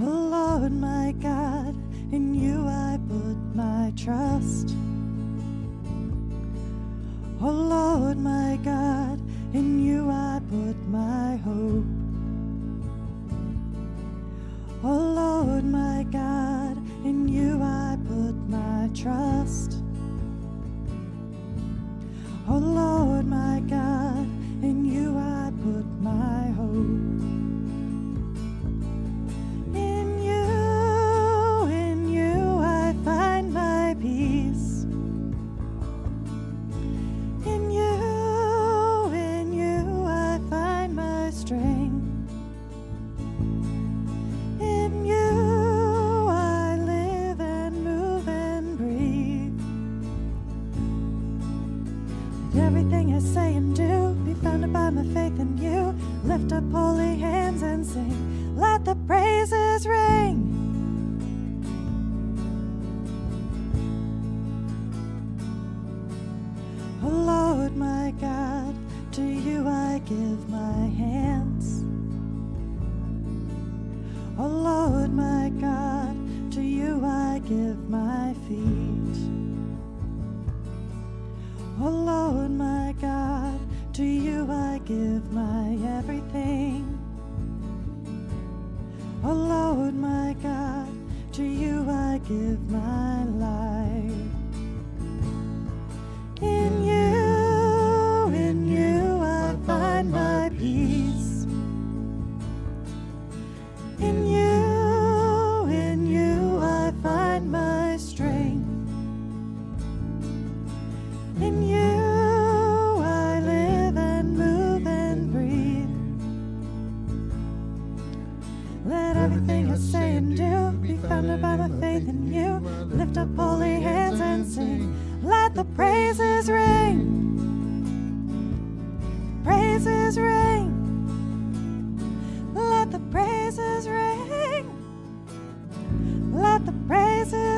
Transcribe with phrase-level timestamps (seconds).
[0.00, 1.74] Oh Lord, my God,
[2.12, 4.76] in you I put my trust.
[7.40, 9.18] Oh Lord, my God,
[9.52, 11.84] in you I put my hope.
[14.84, 19.82] Oh Lord, my God, in you I put my trust.
[22.48, 24.28] Oh Lord, my God,
[24.62, 27.17] in you I put my hope.
[56.48, 58.56] Lift up holy hands and sing.
[58.56, 60.38] Let the praises ring.
[67.04, 68.74] Oh Lord, my God,
[69.12, 71.84] to you I give my hands.
[74.38, 76.16] Oh Lord, my God,
[76.52, 79.18] to you I give my feet.
[81.78, 83.60] Oh Lord, my God,
[83.92, 85.67] to you I give my
[85.98, 86.84] everything.
[89.24, 90.88] Oh Lord, my God,
[91.32, 93.77] to you I give my life.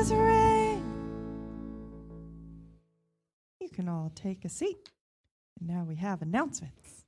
[0.01, 0.81] You
[3.71, 4.89] can all take a seat.
[5.59, 7.05] And now we have announcements.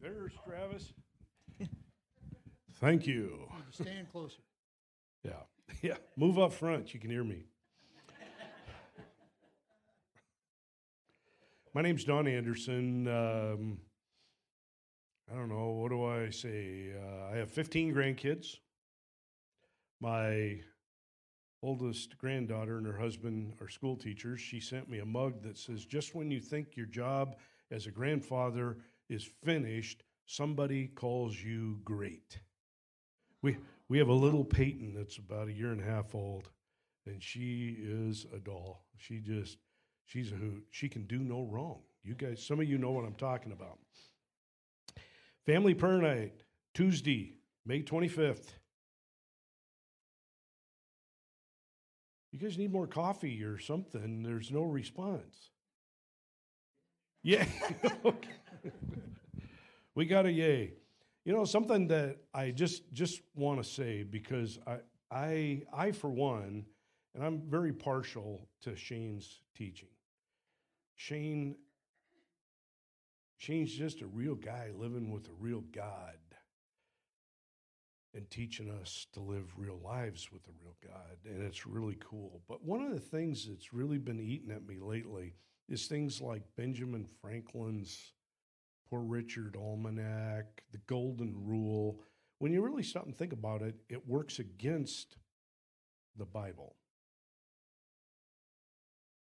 [0.00, 0.94] There's Travis.
[2.80, 3.46] Thank you.
[3.72, 4.40] Stand closer.
[5.22, 5.32] Yeah,
[5.82, 5.96] yeah.
[6.16, 6.94] Move up front.
[6.94, 7.44] You can hear me.
[11.74, 13.06] My name's Don Anderson.
[13.06, 13.78] Um,
[15.30, 15.68] I don't know.
[15.68, 16.92] What do I say?
[16.96, 18.56] Uh, I have 15 grandkids.
[20.00, 20.60] My
[21.62, 24.40] oldest granddaughter and her husband are school teachers.
[24.40, 27.36] She sent me a mug that says, Just when you think your job
[27.70, 32.40] as a grandfather is finished, somebody calls you great.
[33.42, 33.56] We,
[33.88, 36.48] we have a little Peyton that's about a year and a half old,
[37.06, 38.84] and she is a doll.
[38.98, 39.58] She just,
[40.04, 40.64] she's a hoot.
[40.70, 41.80] She can do no wrong.
[42.02, 43.78] You guys, some of you know what I'm talking about.
[45.46, 46.32] Family prayer night,
[46.74, 47.34] Tuesday,
[47.66, 48.54] May 25th.
[52.32, 54.22] You guys need more coffee or something.
[54.22, 55.50] There's no response.
[57.22, 57.44] Yeah.
[59.94, 60.74] we got a yay.
[61.24, 64.78] You know something that I just just want to say because I
[65.10, 66.64] I I for one,
[67.14, 69.88] and I'm very partial to Shane's teaching.
[70.96, 71.56] Shane
[73.36, 76.16] Shane's just a real guy living with a real God
[78.14, 81.16] and teaching us to live real lives with a real God.
[81.24, 82.42] And it's really cool.
[82.48, 85.34] But one of the things that's really been eating at me lately
[85.68, 88.12] is things like Benjamin Franklin's
[88.90, 92.00] Poor Richard Almanac, the Golden Rule.
[92.38, 95.16] When you really stop and think about it, it works against
[96.16, 96.74] the Bible.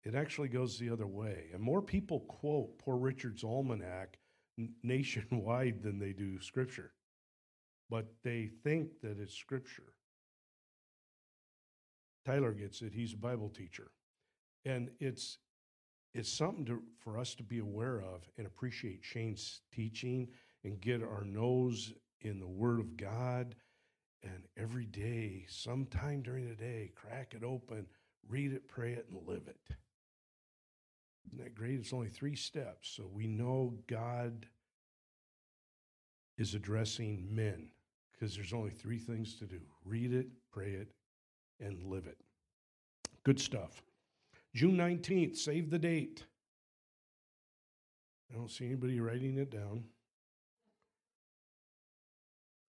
[0.05, 1.46] It actually goes the other way.
[1.55, 4.19] And more people quote Poor Richard's Almanac
[4.82, 6.93] nationwide than they do Scripture.
[7.88, 9.94] But they think that it's Scripture.
[12.26, 12.93] Tyler gets it.
[12.93, 13.90] He's a Bible teacher.
[14.64, 15.38] And it's
[16.14, 20.28] it's something to, for us to be aware of and appreciate Shane's teaching
[20.62, 23.56] and get our nose in the Word of God.
[24.22, 27.87] And every day, sometime during the day, crack it open,
[28.28, 29.76] read it, pray it, and live it.
[31.26, 31.81] Isn't that great?
[31.81, 32.90] It's only three steps.
[32.90, 34.46] So we know God
[36.38, 37.69] is addressing men
[38.12, 40.88] because there's only three things to do read it, pray it,
[41.60, 42.19] and live it.
[43.25, 43.82] Good stuff.
[44.55, 46.25] June 19th, save the date.
[48.31, 49.85] I don't see anybody writing it down.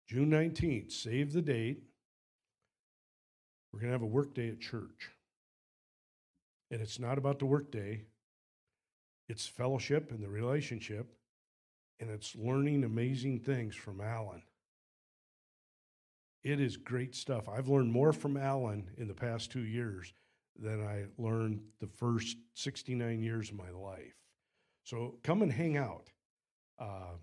[0.06, 1.82] June 19th, save the date.
[3.72, 5.10] We're going to have a work day at church.
[6.70, 8.02] And it's not about the work day,
[9.28, 11.14] it's fellowship and the relationship,
[12.00, 14.42] and it's learning amazing things from Alan.
[16.44, 17.48] It is great stuff.
[17.48, 20.12] I've learned more from Alan in the past two years
[20.58, 24.14] than I learned the first 69 years of my life.
[24.84, 26.10] So come and hang out.
[26.78, 27.16] Uh,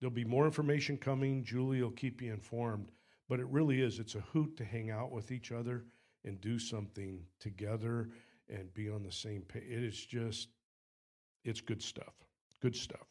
[0.00, 1.44] there'll be more information coming.
[1.44, 2.90] Julie will keep you informed.
[3.28, 5.84] But it really is, it's a hoot to hang out with each other
[6.24, 8.10] and do something together
[8.48, 9.64] and be on the same page.
[9.64, 10.48] It is just,
[11.44, 12.14] it's good stuff.
[12.60, 13.06] Good stuff.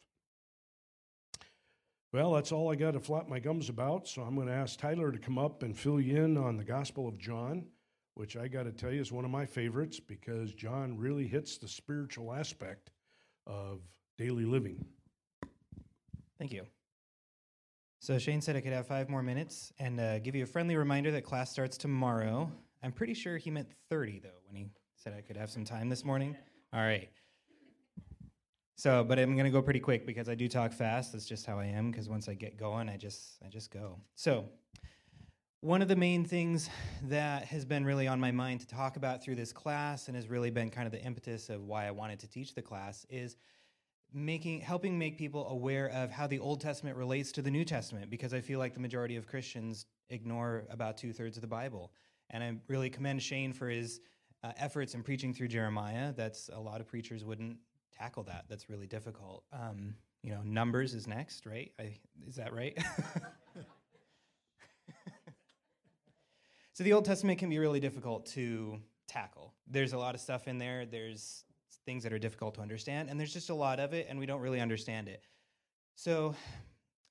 [2.12, 4.06] Well, that's all I got to flap my gums about.
[4.06, 6.64] So I'm going to ask Tyler to come up and fill you in on the
[6.64, 7.66] Gospel of John,
[8.14, 11.58] which I got to tell you is one of my favorites because John really hits
[11.58, 12.90] the spiritual aspect
[13.46, 13.80] of
[14.18, 14.84] daily living.
[16.38, 16.66] Thank you.
[18.00, 20.76] So Shane said I could have five more minutes and uh, give you a friendly
[20.76, 22.50] reminder that class starts tomorrow.
[22.82, 24.66] I'm pretty sure he meant 30, though, when he
[24.96, 26.36] said I could have some time this morning.
[26.72, 27.08] All right.
[28.74, 31.12] So, but I'm going to go pretty quick because I do talk fast.
[31.12, 31.92] That's just how I am.
[31.92, 34.00] Because once I get going, I just I just go.
[34.16, 34.46] So,
[35.62, 36.68] one of the main things
[37.04, 40.28] that has been really on my mind to talk about through this class and has
[40.28, 43.36] really been kind of the impetus of why I wanted to teach the class is
[44.12, 48.10] making helping make people aware of how the Old Testament relates to the New Testament
[48.10, 51.92] because I feel like the majority of Christians ignore about two thirds of the Bible.
[52.30, 54.00] And I really commend Shane for his
[54.42, 56.12] uh, efforts in preaching through Jeremiah.
[56.12, 57.56] That's a lot of preachers wouldn't
[57.96, 58.46] tackle that.
[58.48, 59.44] That's really difficult.
[59.52, 59.94] Um,
[60.24, 61.70] you know, Numbers is next, right?
[61.78, 61.94] I,
[62.26, 62.76] is that right?
[66.72, 68.78] so the Old Testament can be really difficult to
[69.08, 69.54] tackle.
[69.66, 70.86] There's a lot of stuff in there.
[70.86, 71.44] There's
[71.84, 74.26] things that are difficult to understand, and there's just a lot of it, and we
[74.26, 75.22] don't really understand it.
[75.94, 76.34] So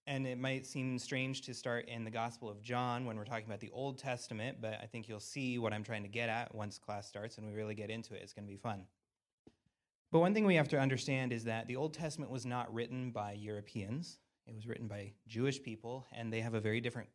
[0.08, 3.46] and it might seem strange to start in the Gospel of John when we're talking
[3.46, 6.54] about the Old Testament, but I think you'll see what I'm trying to get at
[6.56, 8.22] once class starts and we really get into it.
[8.24, 8.86] It's going to be fun.
[10.12, 13.12] But one thing we have to understand is that the Old Testament was not written
[13.12, 14.18] by Europeans,
[14.48, 17.08] it was written by Jewish people, and they have a very different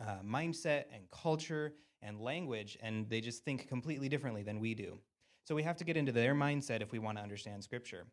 [0.00, 4.98] uh, mindset and culture and language, and they just think completely differently than we do.
[5.44, 8.06] So we have to get into their mindset if we want to understand Scripture.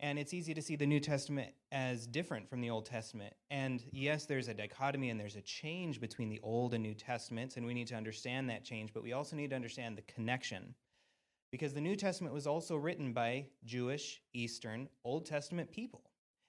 [0.00, 3.34] And it's easy to see the New Testament as different from the Old Testament.
[3.50, 7.56] And yes, there's a dichotomy and there's a change between the Old and New Testaments,
[7.56, 10.74] and we need to understand that change, but we also need to understand the connection.
[11.52, 16.02] Because the New Testament was also written by Jewish, Eastern, Old Testament people.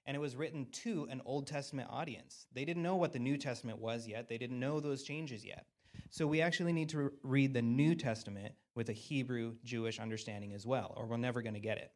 [0.05, 2.45] And it was written to an Old Testament audience.
[2.53, 5.65] They didn't know what the New Testament was yet, they didn't know those changes yet.
[6.09, 10.65] So we actually need to read the New Testament with a Hebrew Jewish understanding as
[10.65, 11.91] well, or we're never going to get it.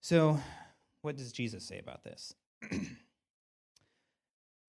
[0.00, 0.40] So,
[1.02, 2.34] what does Jesus say about this?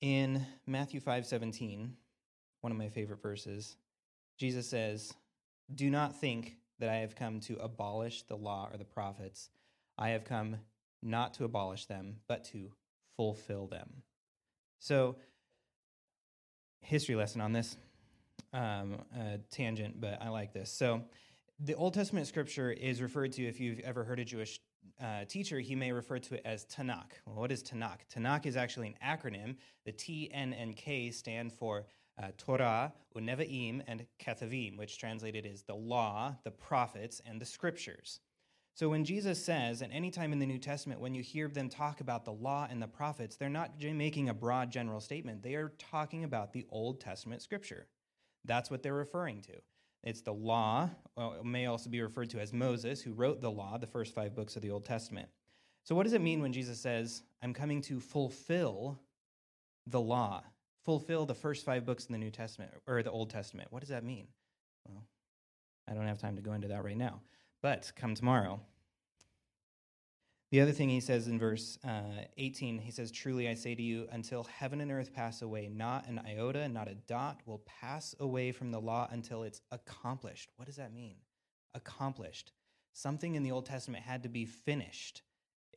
[0.01, 1.91] In Matthew 5:17,
[2.61, 3.77] one of my favorite verses,
[4.37, 5.13] Jesus says,
[5.73, 9.49] "Do not think that I have come to abolish the law or the prophets.
[10.01, 10.57] I have come
[11.01, 12.71] not to abolish them, but to
[13.15, 14.03] fulfill them."
[14.79, 15.15] So,
[16.81, 17.77] history lesson on this
[18.51, 18.97] um,
[19.51, 20.71] tangent, but I like this.
[20.71, 21.03] So,
[21.59, 24.59] the Old Testament scripture is referred to, if you've ever heard a Jewish
[25.01, 27.11] uh, teacher, he may refer to it as Tanakh.
[27.25, 27.99] Well, what is Tanakh?
[28.13, 29.55] Tanakh is actually an acronym.
[29.85, 31.85] The T, N, and K stand for
[32.21, 38.19] uh, Torah, Unevaim, and Ketuvim, which translated is the law, the prophets, and the scriptures.
[38.73, 41.99] So when Jesus says, and anytime in the New Testament, when you hear them talk
[41.99, 45.43] about the law and the prophets, they're not making a broad general statement.
[45.43, 47.87] They are talking about the Old Testament scripture.
[48.45, 49.53] That's what they're referring to.
[50.03, 53.77] It's the law, well, may also be referred to as Moses, who wrote the law,
[53.77, 55.29] the first five books of the Old Testament.
[55.83, 58.99] So, what does it mean when Jesus says, I'm coming to fulfill
[59.85, 60.43] the law,
[60.85, 63.71] fulfill the first five books in the New Testament or the Old Testament?
[63.71, 64.27] What does that mean?
[64.87, 65.03] Well,
[65.87, 67.21] I don't have time to go into that right now,
[67.61, 68.59] but come tomorrow.
[70.51, 73.81] The other thing he says in verse uh, 18, he says, Truly I say to
[73.81, 78.13] you, until heaven and earth pass away, not an iota, not a dot will pass
[78.19, 80.51] away from the law until it's accomplished.
[80.57, 81.15] What does that mean?
[81.73, 82.51] Accomplished.
[82.91, 85.21] Something in the Old Testament had to be finished.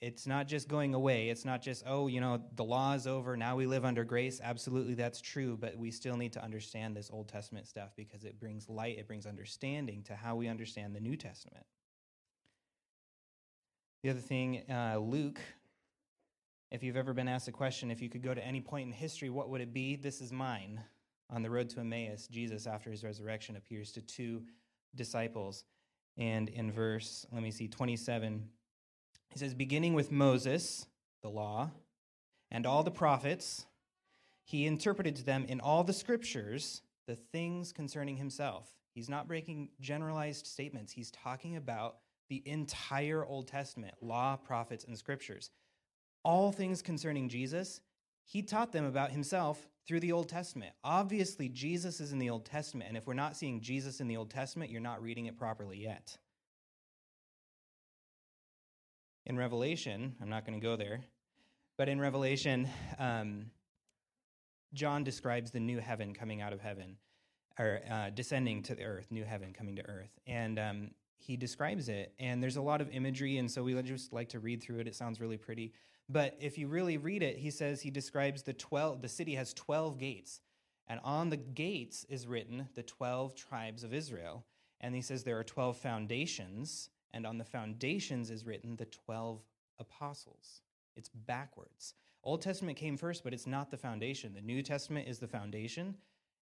[0.00, 1.30] It's not just going away.
[1.30, 3.36] It's not just, oh, you know, the law is over.
[3.36, 4.40] Now we live under grace.
[4.42, 5.56] Absolutely, that's true.
[5.58, 9.06] But we still need to understand this Old Testament stuff because it brings light, it
[9.06, 11.64] brings understanding to how we understand the New Testament.
[14.02, 15.40] The other thing, uh, Luke
[16.70, 18.92] If you've ever been asked a question, if you could go to any point in
[18.92, 19.96] history, what would it be?
[19.96, 20.80] This is mine.
[21.30, 24.42] On the road to Emmaus, Jesus, after his resurrection, appears to two
[24.96, 25.64] disciples.
[26.18, 28.48] And in verse, let me see, 27,
[29.34, 30.86] he says, beginning with Moses,
[31.22, 31.70] the law,
[32.50, 33.66] and all the prophets,
[34.44, 38.68] he interpreted to them in all the scriptures the things concerning himself.
[38.94, 41.96] He's not breaking generalized statements, he's talking about
[42.28, 45.50] the entire Old Testament law, prophets, and scriptures.
[46.22, 47.80] All things concerning Jesus,
[48.24, 50.72] he taught them about himself through the Old Testament.
[50.82, 54.16] Obviously, Jesus is in the Old Testament, and if we're not seeing Jesus in the
[54.16, 56.16] Old Testament, you're not reading it properly yet.
[59.26, 61.00] In Revelation, I'm not going to go there,
[61.78, 63.46] but in Revelation, um,
[64.74, 66.96] John describes the new heaven coming out of heaven,
[67.58, 70.10] or uh, descending to the earth, new heaven coming to earth.
[70.26, 74.12] And um, he describes it, and there's a lot of imagery, and so we just
[74.12, 74.86] like to read through it.
[74.86, 75.72] It sounds really pretty.
[76.08, 79.54] But if you really read it, he says he describes the 12, the city has
[79.54, 80.40] 12 gates.
[80.86, 84.44] And on the gates is written the 12 tribes of Israel.
[84.82, 89.40] And he says there are 12 foundations, and on the foundations is written the 12
[89.78, 90.62] apostles.
[90.96, 91.94] It's backwards.
[92.24, 94.34] Old Testament came first, but it's not the foundation.
[94.34, 95.96] The New Testament is the foundation,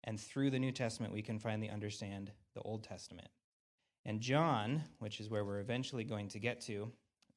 [0.05, 3.27] and through the New Testament, we can finally understand the Old Testament.
[4.05, 6.91] And John, which is where we're eventually going to get to,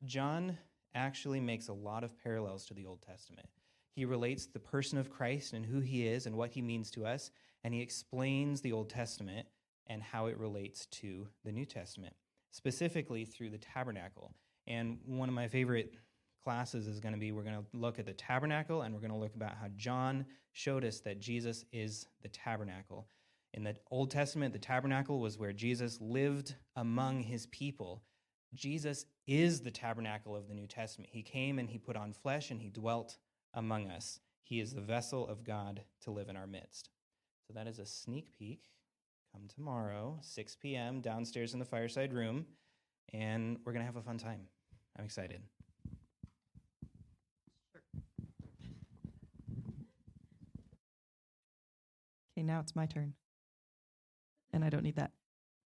[0.04, 0.56] John
[0.94, 3.48] actually makes a lot of parallels to the Old Testament.
[3.96, 7.04] He relates the person of Christ and who he is and what he means to
[7.04, 7.30] us,
[7.64, 9.48] and he explains the Old Testament
[9.86, 12.14] and how it relates to the New Testament,
[12.54, 14.32] specifically through the tabernacle.
[14.68, 15.92] And one of my favorite
[16.44, 19.10] classes is going to be we're going to look at the tabernacle and we're going
[19.10, 23.08] to look about how John showed us that Jesus is the tabernacle.
[23.54, 28.02] In the Old Testament, the tabernacle was where Jesus lived among his people.
[28.54, 31.10] Jesus is the tabernacle of the New Testament.
[31.12, 33.18] He came and he put on flesh and he dwelt
[33.52, 34.20] among us.
[34.44, 36.90] He is the vessel of God to live in our midst.
[37.48, 38.70] So that is a sneak peek.
[39.34, 42.46] Come tomorrow, 6 p.m., downstairs in the fireside room,
[43.12, 44.42] and we're going to have a fun time.
[44.96, 45.42] I'm excited.
[52.32, 53.14] Okay, now it's my turn.
[54.52, 55.10] And I don't need that.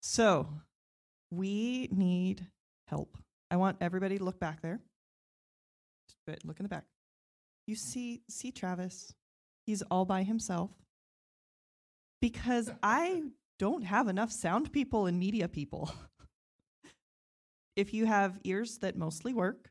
[0.03, 0.49] So,
[1.31, 2.45] we need
[2.89, 3.17] help.
[3.53, 4.81] I want everybody to look back there.
[6.27, 6.87] Good, look in the back.
[7.69, 9.15] You see see Travis.
[9.65, 10.71] He's all by himself.
[12.21, 13.23] Because I
[13.59, 15.93] don't have enough sound people and media people.
[17.77, 19.71] if you have ears that mostly work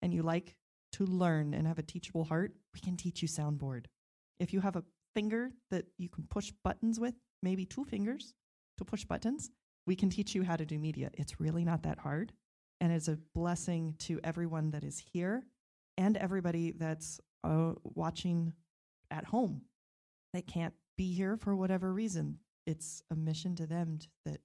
[0.00, 0.56] and you like
[0.92, 3.86] to learn and have a teachable heart, we can teach you soundboard.
[4.38, 4.84] If you have a
[5.14, 8.34] finger that you can push buttons with, maybe two fingers
[8.78, 9.50] to push buttons,
[9.86, 11.10] we can teach you how to do media.
[11.14, 12.32] It's really not that hard.
[12.80, 15.44] And it's a blessing to everyone that is here
[15.96, 18.52] and everybody that's uh, watching
[19.10, 19.62] at home
[20.32, 22.38] that can't be here for whatever reason.
[22.66, 24.40] It's a mission to them t- that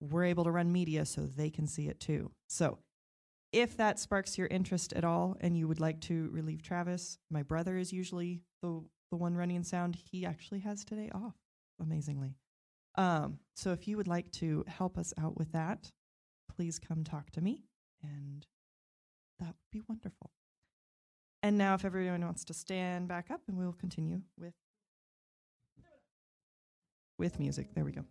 [0.00, 2.30] we're able to run media so they can see it too.
[2.48, 2.78] So,
[3.52, 7.42] if that sparks your interest at all and you would like to relieve Travis, my
[7.44, 9.96] brother is usually the the one running sound.
[9.96, 11.36] He actually has today off,
[11.80, 12.34] amazingly.
[12.96, 15.92] Um, so if you would like to help us out with that,
[16.54, 17.64] please come talk to me,
[18.02, 18.46] and
[19.38, 20.30] that would be wonderful.
[21.42, 24.54] And now, if everyone wants to stand back up, and we'll continue with
[27.18, 27.68] with music.
[27.74, 28.04] There we go.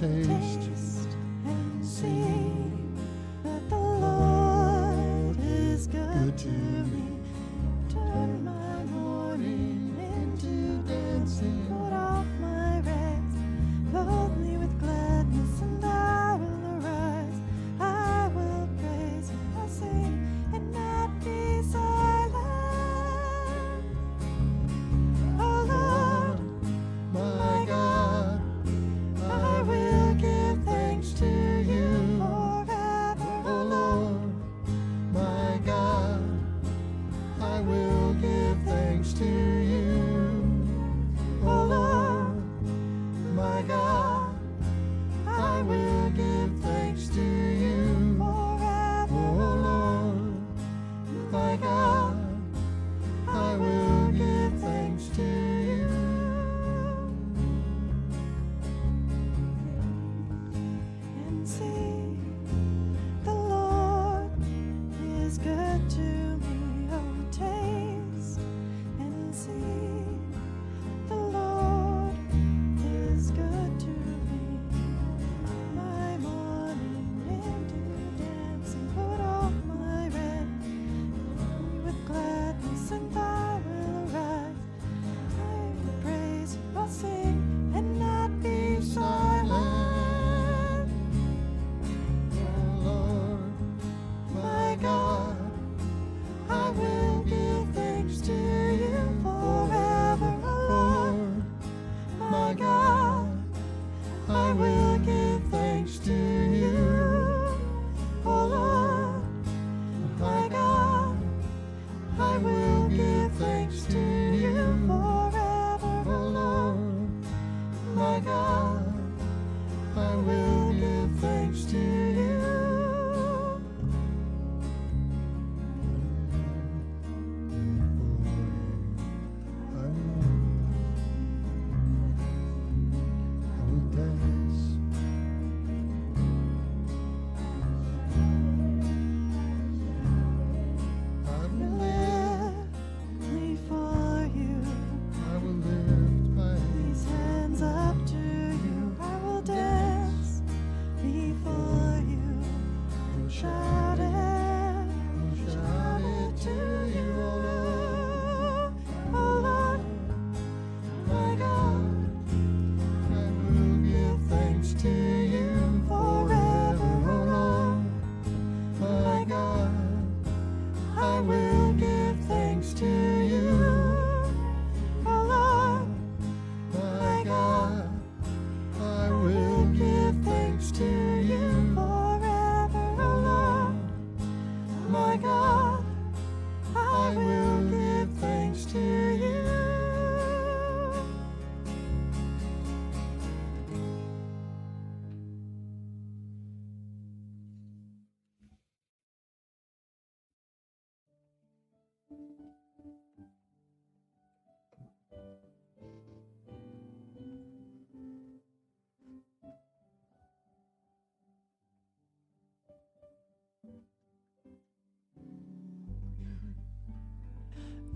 [0.00, 0.69] Taste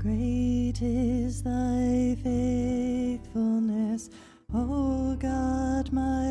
[0.04, 4.10] Great is thy faithfulness,
[4.52, 6.23] O God, my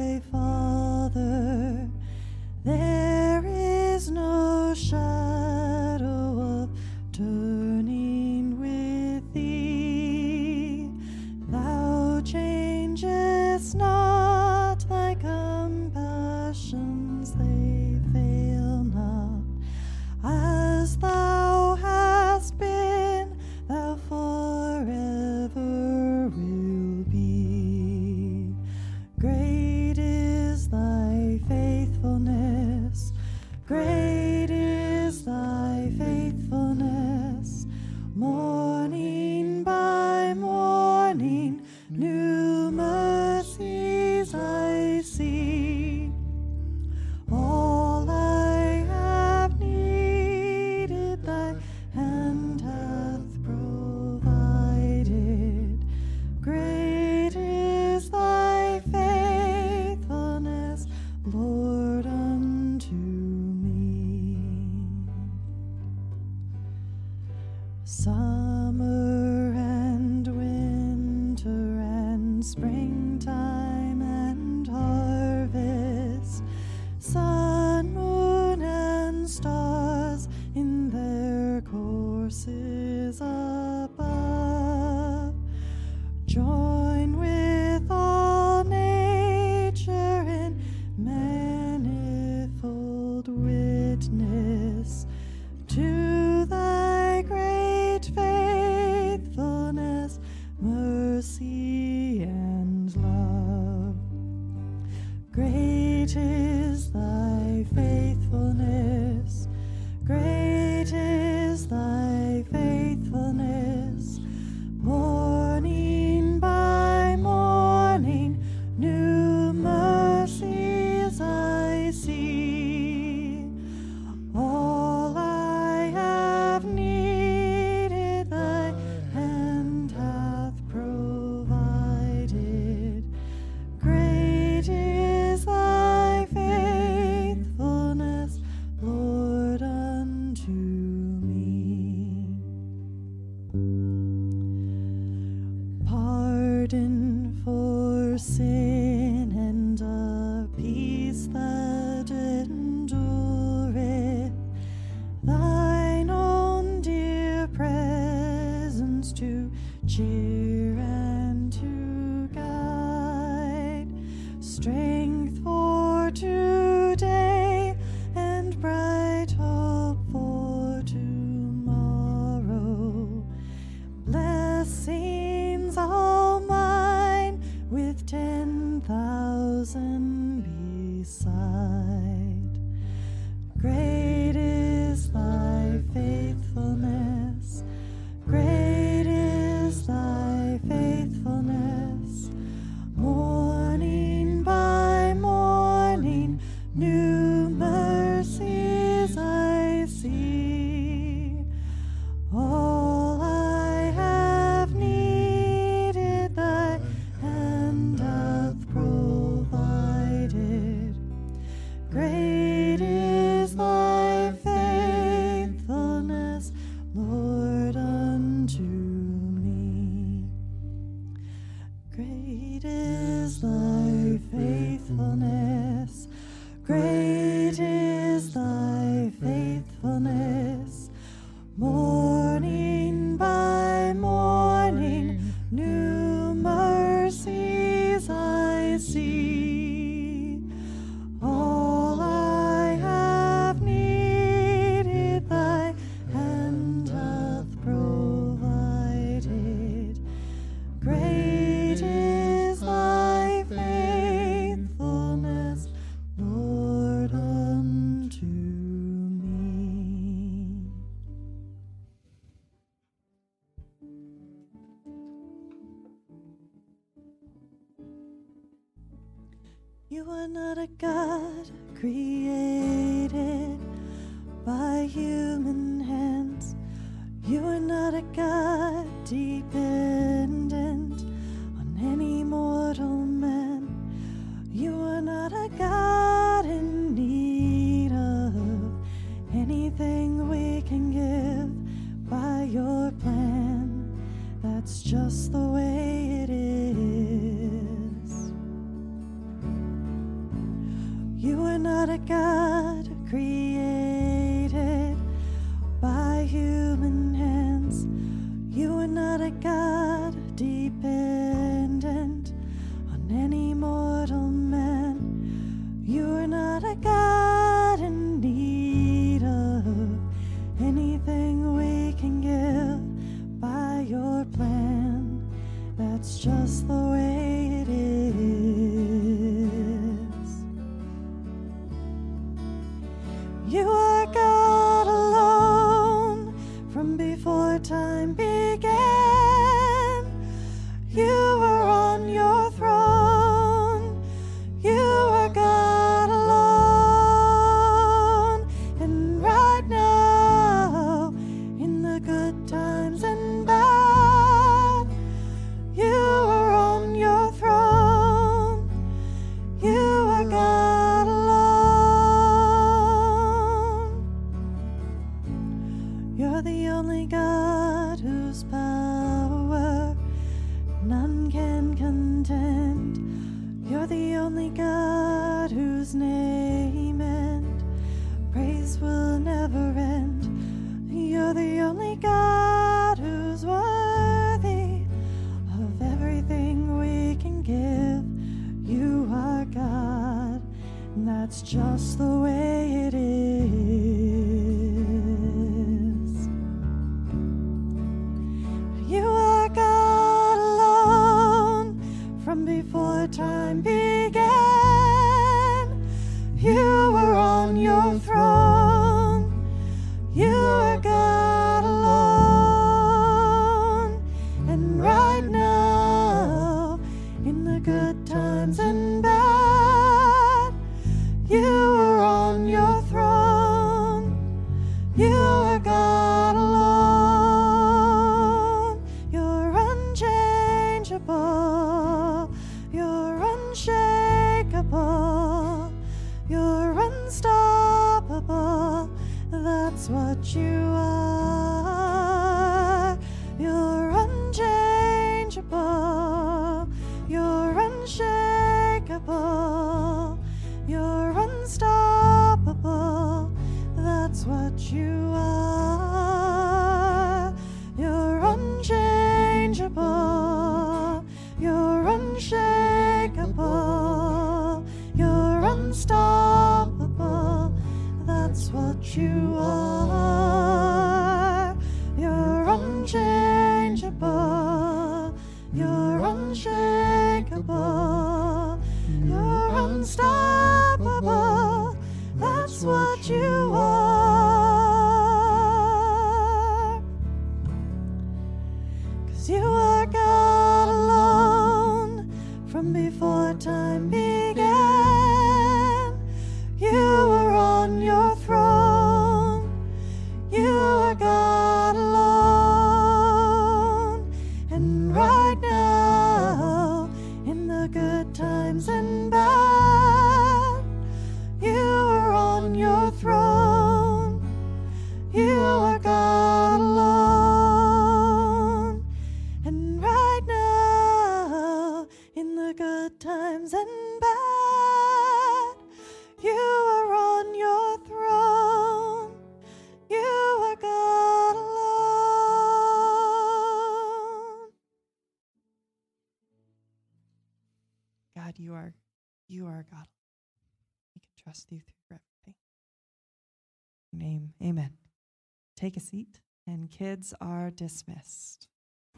[545.73, 548.47] Take a seat, and kids are dismissed.
[548.85, 548.91] I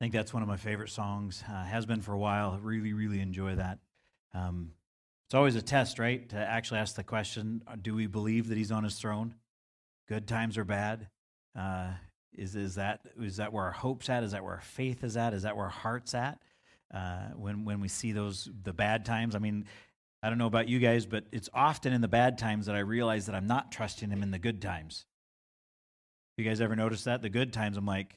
[0.00, 1.42] think that's one of my favorite songs.
[1.48, 2.58] Uh, has been for a while.
[2.62, 3.78] Really, really enjoy that.
[4.34, 4.72] Um,
[5.28, 6.28] it's always a test, right?
[6.28, 9.34] To actually ask the question: uh, Do we believe that He's on His throne?
[10.08, 11.08] Good times or bad?
[11.58, 11.92] Uh,
[12.34, 14.22] is is that is that where our hopes at?
[14.22, 15.34] Is that where our faith is at?
[15.34, 16.38] Is that where our hearts at?
[16.92, 19.66] Uh, when when we see those the bad times, I mean,
[20.22, 22.80] I don't know about you guys, but it's often in the bad times that I
[22.80, 25.04] realize that I'm not trusting Him in the good times.
[26.38, 27.20] You guys ever notice that?
[27.20, 28.16] The good times, I'm like,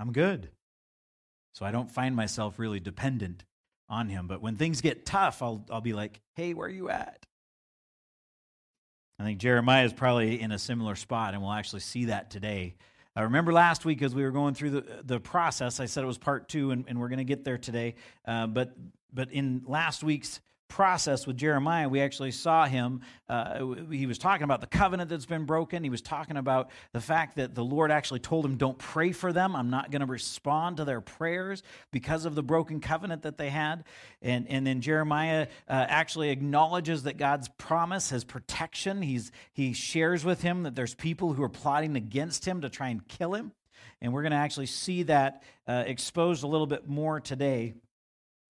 [0.00, 0.50] I'm good.
[1.54, 3.44] So I don't find myself really dependent
[3.88, 4.26] on him.
[4.26, 7.26] But when things get tough, I'll, I'll be like, hey, where are you at?
[9.18, 12.74] I think Jeremiah is probably in a similar spot, and we'll actually see that today.
[13.14, 16.06] I remember last week as we were going through the, the process, I said it
[16.06, 17.94] was part two, and, and we're going to get there today.
[18.26, 18.74] Uh, but,
[19.12, 20.40] but in last week's
[20.72, 23.02] process with Jeremiah, we actually saw him.
[23.28, 25.84] Uh, he was talking about the covenant that's been broken.
[25.84, 29.34] He was talking about the fact that the Lord actually told him, Don't pray for
[29.34, 29.54] them.
[29.54, 33.50] I'm not going to respond to their prayers because of the broken covenant that they
[33.50, 33.84] had.
[34.22, 40.24] And, and then Jeremiah uh, actually acknowledges that God's promise, his protection, he's, he shares
[40.24, 43.52] with him that there's people who are plotting against him to try and kill him.
[44.00, 47.74] And we're going to actually see that uh, exposed a little bit more today.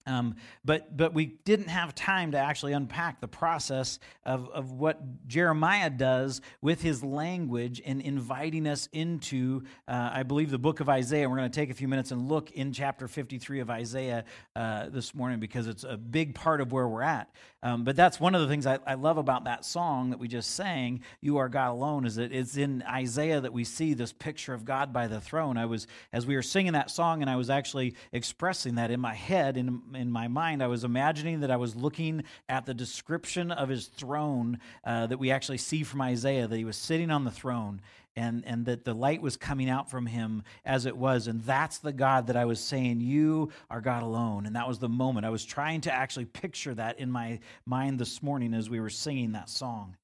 [0.07, 5.27] Um, but but we didn't have time to actually unpack the process of, of what
[5.27, 10.89] Jeremiah does with his language in inviting us into, uh, I believe, the book of
[10.89, 11.29] Isaiah.
[11.29, 14.25] We're going to take a few minutes and look in chapter 53 of Isaiah
[14.57, 17.31] uh, this morning because it's a big part of where we're at.
[17.65, 20.27] Um, but that's one of the things I, I, love about that song that we
[20.27, 24.13] just sang, You Are God Alone, is that it's in Isaiah that we see this
[24.13, 25.57] picture of God by the throne.
[25.57, 28.99] I was, as we were singing that song and I was actually expressing that in
[28.99, 32.75] my head, in, in my mind, I was imagining that I was looking at the
[32.75, 37.11] description of his throne uh, that we actually see from Isaiah, that he was sitting
[37.11, 37.81] on the throne
[38.17, 41.27] and, and that the light was coming out from him as it was.
[41.27, 44.47] And that's the God that I was saying, You are God alone.
[44.47, 45.27] And that was the moment.
[45.27, 48.91] I was trying to actually picture that in my mind this morning as we were
[48.91, 49.97] singing that song.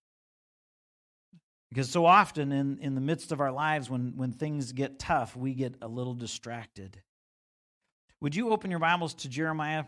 [1.69, 5.37] Because so often in, in the midst of our lives, when, when things get tough,
[5.37, 7.03] we get a little distracted.
[8.21, 9.85] Would you open your Bibles to Jeremiah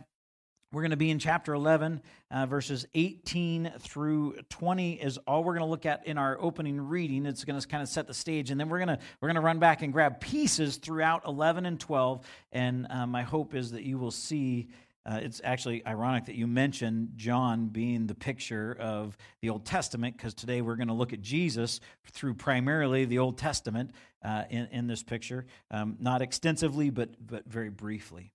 [0.73, 5.55] we're going to be in chapter 11, uh, verses 18 through 20 is all we're
[5.55, 7.27] going to look at in our opening reading.
[7.27, 9.35] It's going to kind of set the stage, and then we're going to we're going
[9.35, 12.25] to run back and grab pieces throughout 11 and 12.
[12.53, 14.69] And uh, my hope is that you will see.
[15.11, 20.17] Uh, it's actually ironic that you mentioned John being the picture of the Old Testament,
[20.17, 21.81] because today we're going to look at Jesus
[22.13, 23.91] through primarily the Old Testament
[24.25, 28.33] uh, in, in this picture, um, not extensively, but but very briefly.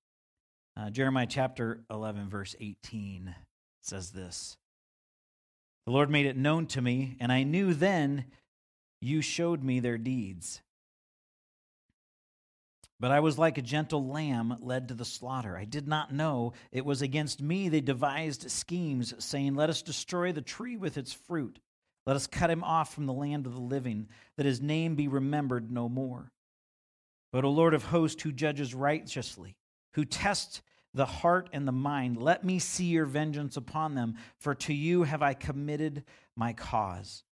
[0.76, 3.34] Uh, Jeremiah chapter 11, verse 18
[3.82, 4.58] says this
[5.86, 8.26] The Lord made it known to me, and I knew then
[9.02, 10.62] you showed me their deeds.
[13.00, 15.58] But I was like a gentle lamb led to the slaughter.
[15.58, 20.32] I did not know it was against me they devised schemes, saying, Let us destroy
[20.32, 21.60] the tree with its fruit.
[22.06, 25.08] Let us cut him off from the land of the living, that his name be
[25.08, 26.32] remembered no more.
[27.34, 29.58] But, O Lord of hosts, who judges righteously,
[29.96, 30.62] who test
[30.94, 32.18] the heart and the mind.
[32.18, 36.06] Let me see your vengeance upon them, for to you have I committed
[36.38, 37.25] my cause.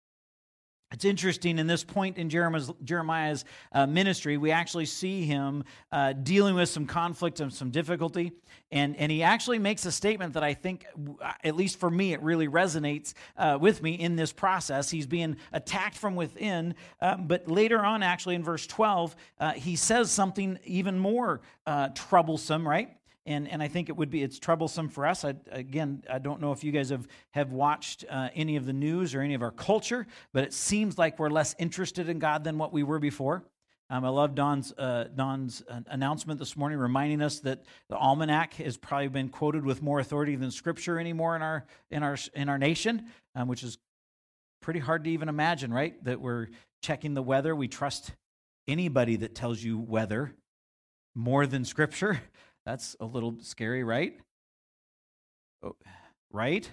[0.94, 6.12] It's interesting in this point in Jeremiah's, Jeremiah's uh, ministry, we actually see him uh,
[6.12, 8.30] dealing with some conflict and some difficulty.
[8.70, 10.86] And, and he actually makes a statement that I think,
[11.42, 14.88] at least for me, it really resonates uh, with me in this process.
[14.88, 16.76] He's being attacked from within.
[17.00, 21.88] Um, but later on, actually, in verse 12, uh, he says something even more uh,
[21.88, 22.96] troublesome, right?
[23.26, 25.24] And and I think it would be it's troublesome for us.
[25.24, 28.72] I, again, I don't know if you guys have have watched uh, any of the
[28.72, 32.44] news or any of our culture, but it seems like we're less interested in God
[32.44, 33.44] than what we were before.
[33.90, 38.54] Um, I love Don's uh, Don's uh, announcement this morning, reminding us that the almanac
[38.54, 42.48] has probably been quoted with more authority than Scripture anymore in our in our in
[42.48, 43.78] our nation, um, which is
[44.62, 46.02] pretty hard to even imagine, right?
[46.04, 46.48] That we're
[46.82, 47.54] checking the weather.
[47.54, 48.12] We trust
[48.66, 50.34] anybody that tells you weather
[51.14, 52.20] more than Scripture.
[52.66, 54.18] That's a little scary, right?
[55.62, 55.76] Oh,
[56.32, 56.68] right?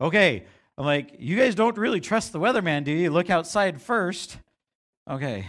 [0.00, 0.44] Okay.
[0.76, 3.10] I'm like, you guys don't really trust the weatherman, do you?
[3.10, 4.38] Look outside first.
[5.08, 5.46] Okay.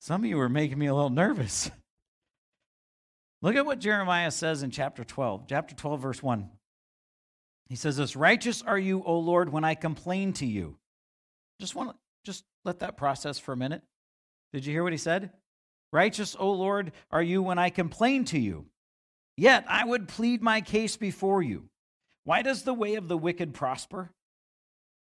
[0.00, 1.70] Some of you are making me a little nervous.
[3.42, 5.46] Look at what Jeremiah says in chapter 12.
[5.48, 6.48] Chapter 12, verse 1.
[7.68, 10.76] He says this Righteous are you, O Lord, when I complain to you.
[11.60, 13.82] Just want to just let that process for a minute.
[14.52, 15.30] Did you hear what he said?
[15.92, 18.66] Righteous, O Lord, are you when I complain to you.
[19.36, 21.68] Yet I would plead my case before you.
[22.24, 24.10] Why does the way of the wicked prosper?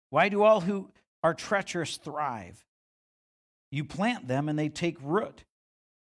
[0.09, 0.89] Why do all who
[1.23, 2.65] are treacherous thrive?
[3.71, 5.43] You plant them and they take root.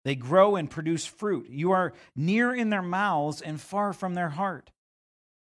[0.06, 1.49] They grow and produce fruit.
[1.49, 4.71] You are near in their mouths and far from their heart.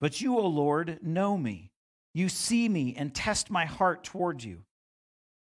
[0.00, 1.70] But you, O Lord, know me.
[2.12, 4.64] You see me and test my heart toward you.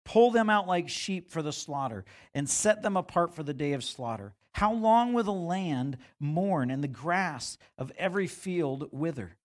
[0.04, 3.74] Pull them out like sheep for the slaughter and set them apart for the day
[3.74, 4.34] of slaughter.
[4.58, 9.36] How long will the land mourn and the grass of every field wither?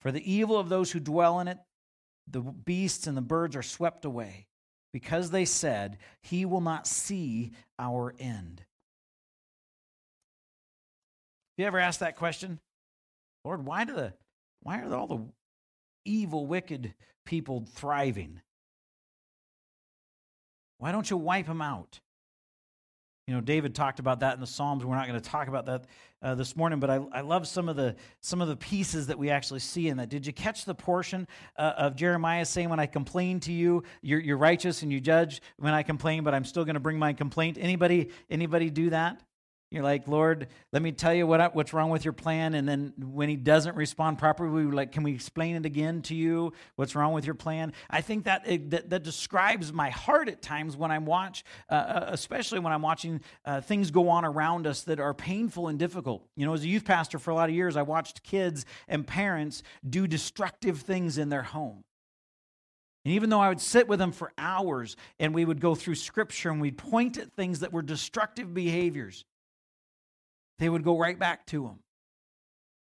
[0.00, 1.58] For the evil of those who dwell in it,
[2.28, 4.46] the beasts and the birds are swept away,
[4.92, 8.62] because they said, He will not see our end.
[11.58, 12.60] You ever asked that question?
[13.44, 14.12] Lord, why do the
[14.62, 15.24] why are all the
[16.04, 16.94] evil, wicked
[17.26, 18.40] people thriving?
[20.78, 21.98] Why don't you wipe them out?
[23.26, 24.84] You know, David talked about that in the Psalms.
[24.84, 25.84] We're not going to talk about that
[26.22, 29.18] uh, this morning, but I, I love some of the some of the pieces that
[29.18, 30.08] we actually see in that.
[30.08, 34.18] Did you catch the portion uh, of Jeremiah saying, "When I complain to you, you're,
[34.18, 37.12] you're righteous and you judge when I complain, but I'm still going to bring my
[37.12, 37.58] complaint"?
[37.60, 39.22] Anybody anybody do that?
[39.72, 42.52] You're like, Lord, let me tell you what what's wrong with your plan.
[42.52, 46.14] And then when he doesn't respond properly, we like, can we explain it again to
[46.14, 46.52] you?
[46.76, 47.72] What's wrong with your plan?
[47.88, 51.74] I think that it, that, that, describes my heart at times when I watch, uh,
[51.74, 55.78] uh, especially when I'm watching uh, things go on around us that are painful and
[55.78, 56.28] difficult.
[56.36, 59.06] You know, as a youth pastor for a lot of years, I watched kids and
[59.06, 61.82] parents do destructive things in their home.
[63.04, 65.94] And even though I would sit with them for hours and we would go through
[65.94, 69.24] scripture and we'd point at things that were destructive behaviors,
[70.58, 71.78] they would go right back to them.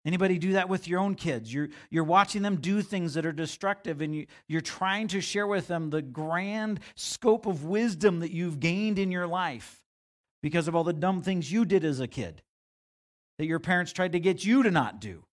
[0.04, 1.52] Anybody do that with your own kids?
[1.52, 5.46] You're, you're watching them do things that are destructive, and you, you're trying to share
[5.46, 9.82] with them the grand scope of wisdom that you've gained in your life
[10.42, 12.42] because of all the dumb things you did as a kid
[13.38, 15.24] that your parents tried to get you to not do.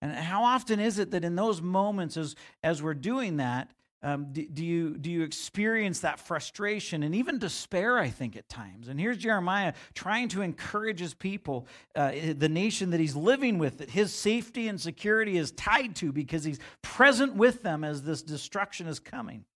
[0.00, 3.70] And how often is it that in those moments, as, as we're doing that,
[4.04, 8.50] um, do, do, you, do you experience that frustration and even despair, I think, at
[8.50, 8.88] times?
[8.88, 13.78] And here's Jeremiah trying to encourage his people, uh, the nation that he's living with,
[13.78, 18.22] that his safety and security is tied to because he's present with them as this
[18.22, 19.46] destruction is coming.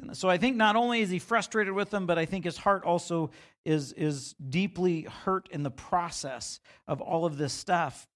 [0.00, 2.56] And so I think not only is he frustrated with them, but I think his
[2.56, 3.30] heart also
[3.64, 6.58] is, is deeply hurt in the process
[6.88, 8.08] of all of this stuff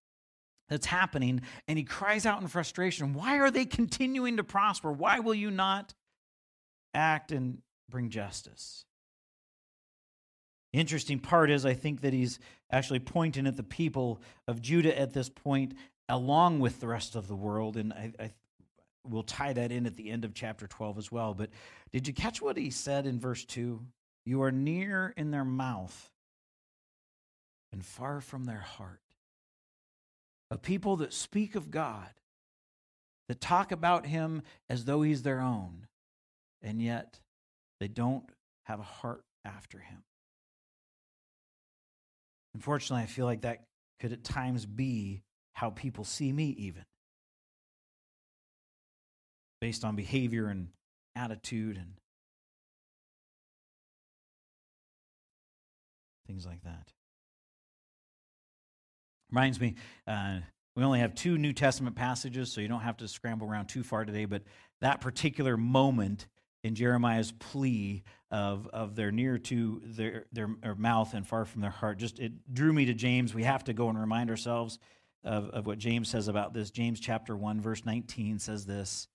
[0.68, 4.92] that's happening and he cries out in frustration why are they continuing to prosper?
[4.92, 5.94] Why will you not
[6.94, 7.58] act and
[7.88, 8.84] bring justice?
[10.72, 12.38] The interesting part is i think that he's
[12.70, 15.72] actually pointing at the people of judah at this point
[16.08, 18.32] along with the rest of the world and i, I
[19.08, 21.48] will tie that in at the end of chapter 12 as well but
[21.92, 23.80] did you catch what he said in verse 2
[24.26, 26.10] you are near in their mouth
[27.72, 29.00] and far from their heart
[30.50, 32.08] a people that speak of God,
[33.28, 35.86] that talk about Him as though He's their own,
[36.62, 37.20] and yet
[37.80, 38.24] they don't
[38.64, 40.02] have a heart after Him.
[42.54, 43.64] Unfortunately, I feel like that
[44.00, 45.22] could at times be
[45.52, 46.84] how people see me, even
[49.60, 50.68] based on behavior and
[51.14, 51.94] attitude and
[56.26, 56.92] things like that.
[59.30, 59.74] Reminds me,
[60.06, 60.38] uh,
[60.76, 63.82] we only have two New Testament passages, so you don't have to scramble around too
[63.82, 64.42] far today, but
[64.80, 66.26] that particular moment
[66.62, 71.62] in Jeremiah's plea of, of their near to their, their, their mouth and far from
[71.62, 73.34] their heart, just it drew me to James.
[73.34, 74.78] We have to go and remind ourselves
[75.24, 76.70] of, of what James says about this.
[76.70, 79.08] James chapter 1, verse 19 says this.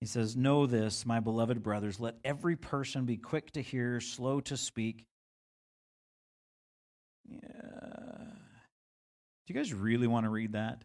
[0.00, 4.40] He says, Know this, my beloved brothers, let every person be quick to hear, slow
[4.40, 5.06] to speak.
[7.28, 8.32] Yeah
[9.46, 10.84] do you guys really want to read that?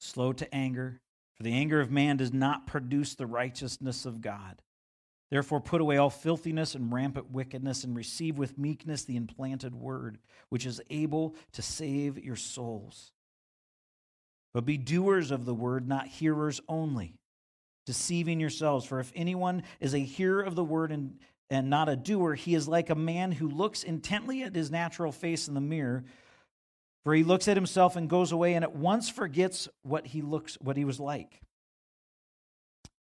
[0.00, 1.00] Slow to anger,
[1.36, 4.62] for the anger of man does not produce the righteousness of God.
[5.30, 10.18] Therefore, put away all filthiness and rampant wickedness, and receive with meekness the implanted word,
[10.48, 13.12] which is able to save your souls.
[14.52, 17.14] But be doers of the word, not hearers only,
[17.86, 18.84] deceiving yourselves.
[18.84, 21.20] For if anyone is a hearer of the word and
[21.50, 25.10] and not a doer, he is like a man who looks intently at his natural
[25.10, 26.04] face in the mirror.
[27.02, 30.56] For he looks at himself and goes away and at once forgets what he looks
[30.60, 31.40] what he was like.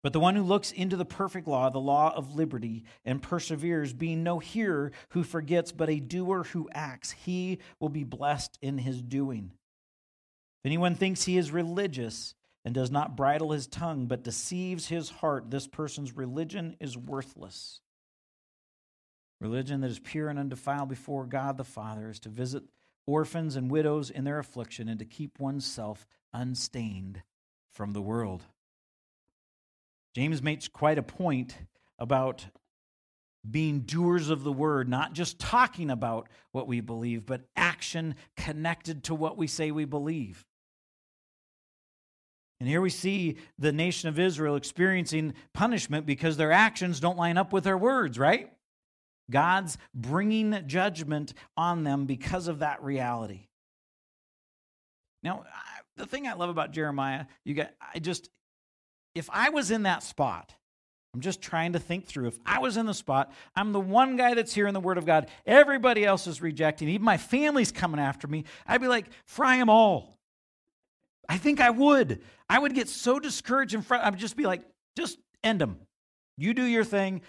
[0.02, 3.94] But the one who looks into the perfect law, the law of liberty, and perseveres,
[3.94, 8.76] being no hearer who forgets, but a doer who acts, he will be blessed in
[8.76, 9.52] his doing.
[10.62, 12.34] If anyone thinks he is religious
[12.66, 17.80] and does not bridle his tongue, but deceives his heart, this person's religion is worthless.
[19.44, 22.62] Religion that is pure and undefiled before God the Father is to visit
[23.06, 27.22] orphans and widows in their affliction and to keep oneself unstained
[27.70, 28.42] from the world.
[30.16, 31.58] James makes quite a point
[31.98, 32.46] about
[33.50, 39.04] being doers of the word, not just talking about what we believe, but action connected
[39.04, 40.46] to what we say we believe.
[42.60, 47.36] And here we see the nation of Israel experiencing punishment because their actions don't line
[47.36, 48.50] up with their words, right?
[49.30, 53.48] God's bringing judgment on them because of that reality.
[55.22, 55.44] Now,
[55.96, 58.28] the thing I love about Jeremiah, you get I just
[59.14, 60.54] if I was in that spot,
[61.14, 62.26] I'm just trying to think through.
[62.26, 64.98] If I was in the spot, I'm the one guy that's here in the Word
[64.98, 65.28] of God.
[65.46, 66.88] Everybody else is rejecting.
[66.88, 68.44] Even my family's coming after me.
[68.66, 70.18] I'd be like, fry them all.
[71.28, 72.20] I think I would.
[72.50, 74.04] I would get so discouraged in front.
[74.04, 74.62] I'd just be like,
[74.96, 75.78] just end them.
[76.36, 77.22] You do your thing.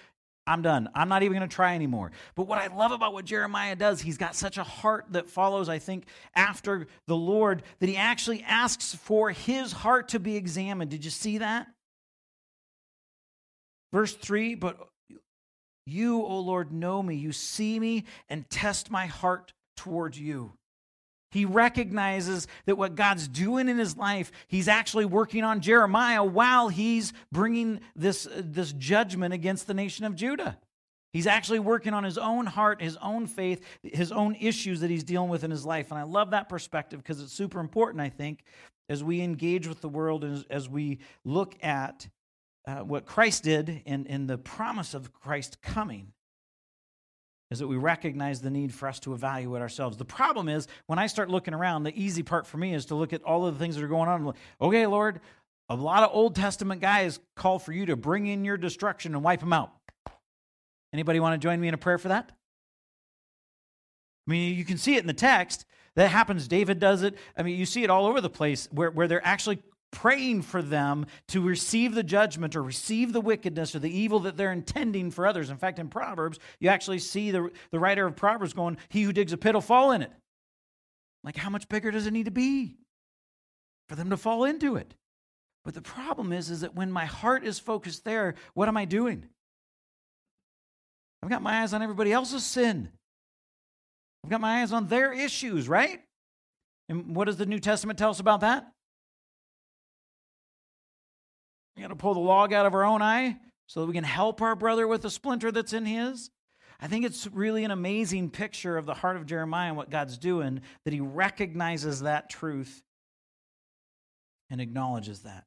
[0.48, 0.90] I'm done.
[0.94, 2.12] I'm not even going to try anymore.
[2.36, 5.70] But what I love about what Jeremiah does, he's got such a heart that follows,
[5.70, 10.92] I think, after the Lord, that he actually asks for his heart to be examined.
[10.92, 11.68] Did you see that?
[13.92, 14.78] Verse 3 But
[15.88, 17.16] you, O Lord, know me.
[17.16, 20.54] You see me and test my heart towards you.
[21.36, 26.70] He recognizes that what God's doing in his life, he's actually working on Jeremiah while
[26.70, 30.58] he's bringing this, uh, this judgment against the nation of Judah.
[31.12, 35.04] He's actually working on his own heart, his own faith, his own issues that he's
[35.04, 35.92] dealing with in his life.
[35.92, 38.42] And I love that perspective because it's super important, I think,
[38.88, 42.08] as we engage with the world and as, as we look at
[42.66, 46.14] uh, what Christ did and, in the promise of Christ coming
[47.52, 49.98] is that we recognize the need for us to evaluate ourselves.
[49.98, 52.96] The problem is when I start looking around, the easy part for me is to
[52.96, 54.34] look at all of the things that are going on.
[54.60, 55.22] Okay, Lord,
[55.70, 59.24] a lot of Old Testament guys call for you to bring in your destruction and
[59.24, 59.72] wipe them out.
[60.94, 62.32] Anybody want to join me in a prayer for that?
[64.28, 65.66] I mean, you can see it in the text.
[65.96, 66.48] That happens.
[66.48, 67.16] David does it.
[67.38, 69.60] I mean, you see it all over the place where, where they're actually
[69.96, 74.36] praying for them to receive the judgment or receive the wickedness or the evil that
[74.36, 75.50] they're intending for others.
[75.50, 79.14] In fact, in Proverbs, you actually see the, the writer of Proverbs going, He who
[79.14, 80.12] digs a pit will fall in it.
[81.24, 82.76] Like, how much bigger does it need to be
[83.88, 84.94] for them to fall into it?
[85.64, 88.86] But the problem is, is that when my heart is focused there, what am I
[88.86, 89.26] doing?
[91.24, 92.90] I've got my eyes on everybody else's sin.
[94.24, 96.02] I've got my eyes on their issues, right?
[96.90, 98.68] And what does the New Testament tell us about that?
[101.76, 104.04] We got to pull the log out of our own eye so that we can
[104.04, 106.30] help our brother with the splinter that's in his.
[106.80, 110.18] I think it's really an amazing picture of the heart of Jeremiah and what God's
[110.18, 112.84] doing, that he recognizes that truth
[114.50, 115.46] and acknowledges that.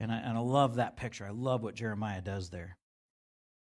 [0.00, 1.24] And I, and I love that picture.
[1.24, 2.76] I love what Jeremiah does there.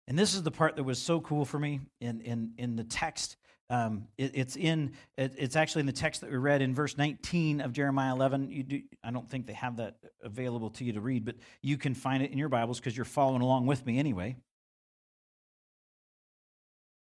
[0.06, 2.84] And this is the part that was so cool for me in, in, in the
[2.84, 3.36] text
[3.70, 4.92] um, it, it's in.
[5.16, 8.50] It, it's actually in the text that we read in verse 19 of Jeremiah 11.
[8.50, 11.76] You do, I don't think they have that available to you to read, but you
[11.76, 14.36] can find it in your Bibles because you're following along with me anyway.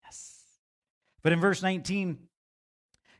[0.03, 0.43] Yes.
[1.23, 2.17] But in verse 19,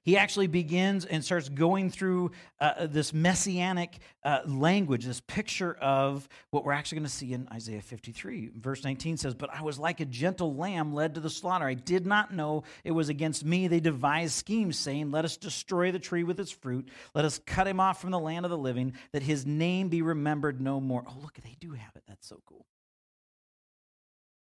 [0.03, 6.27] he actually begins and starts going through uh, this messianic uh, language, this picture of
[6.49, 8.51] what we're actually going to see in Isaiah 53.
[8.55, 11.65] Verse 19 says, But I was like a gentle lamb led to the slaughter.
[11.65, 13.67] I did not know it was against me.
[13.67, 16.89] They devised schemes, saying, Let us destroy the tree with its fruit.
[17.13, 20.01] Let us cut him off from the land of the living, that his name be
[20.01, 21.03] remembered no more.
[21.07, 22.03] Oh, look, they do have it.
[22.07, 22.65] That's so cool.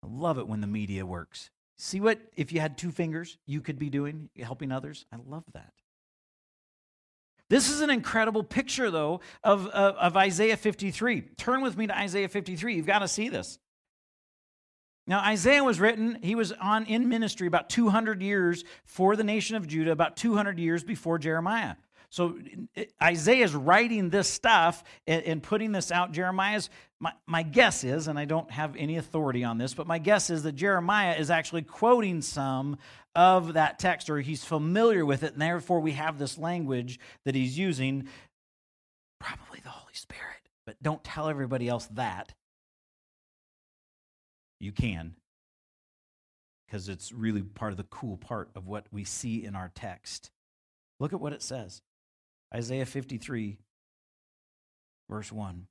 [0.03, 1.51] I love it when the media works.
[1.83, 5.07] See what, if you had two fingers, you could be doing, helping others?
[5.11, 5.73] I love that.
[7.49, 11.21] This is an incredible picture, though, of, of, of, Isaiah 53.
[11.37, 12.75] Turn with me to Isaiah 53.
[12.75, 13.57] You've got to see this.
[15.07, 19.55] Now, Isaiah was written, he was on in ministry about 200 years for the nation
[19.55, 21.73] of Judah, about 200 years before Jeremiah.
[22.11, 22.37] So
[23.01, 26.11] Isaiah is writing this stuff and, and, putting this out.
[26.11, 29.97] Jeremiah's, my, my guess is, and I don't have any authority on this, but my
[29.97, 32.77] guess is that Jeremiah is actually quoting some
[33.15, 37.33] of that text or he's familiar with it, and therefore we have this language that
[37.33, 38.09] he's using.
[39.21, 42.33] Probably the Holy Spirit, but don't tell everybody else that.
[44.59, 45.15] You can,
[46.67, 50.29] because it's really part of the cool part of what we see in our text.
[50.99, 51.81] Look at what it says.
[52.53, 53.57] Isaiah 53,
[55.09, 55.67] verse 1.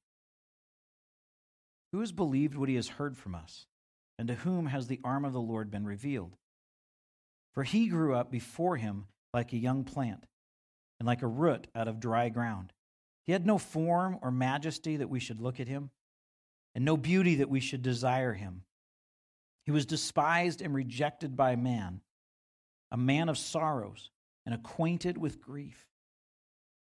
[1.92, 3.66] Who has believed what he has heard from us?
[4.18, 6.36] And to whom has the arm of the Lord been revealed?
[7.54, 10.24] For he grew up before him like a young plant
[10.98, 12.72] and like a root out of dry ground.
[13.26, 15.90] He had no form or majesty that we should look at him,
[16.74, 18.62] and no beauty that we should desire him.
[19.66, 22.00] He was despised and rejected by man,
[22.90, 24.10] a man of sorrows
[24.44, 25.89] and acquainted with grief.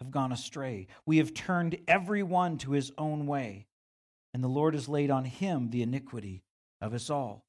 [0.00, 0.86] have gone astray.
[1.04, 3.66] We have turned every one to his own way,
[4.34, 6.42] and the Lord has laid on him the iniquity
[6.80, 7.44] of us all.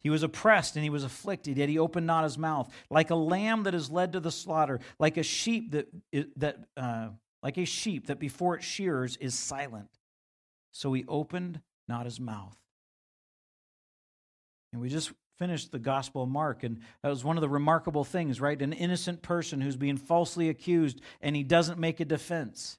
[0.00, 2.72] He was oppressed and he was afflicted, yet he opened not his mouth.
[2.88, 5.88] Like a lamb that is led to the slaughter, like a sheep that,
[6.36, 7.08] that uh,
[7.42, 9.88] like a sheep that before its shearers is silent.
[10.72, 12.56] So he opened not his mouth.
[14.72, 18.04] And we just finished the Gospel of Mark, and that was one of the remarkable
[18.04, 18.60] things, right?
[18.60, 22.78] An innocent person who's being falsely accused, and he doesn't make a defense.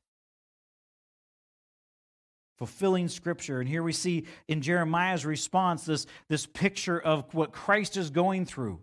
[2.57, 3.62] Fulfilling Scripture.
[3.62, 8.45] And here we see in Jeremiah's response this, this picture of what Christ is going
[8.45, 8.82] through.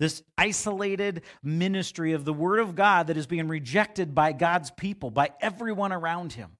[0.00, 5.10] This isolated ministry of the Word of God that is being rejected by God's people,
[5.10, 6.56] by everyone around him.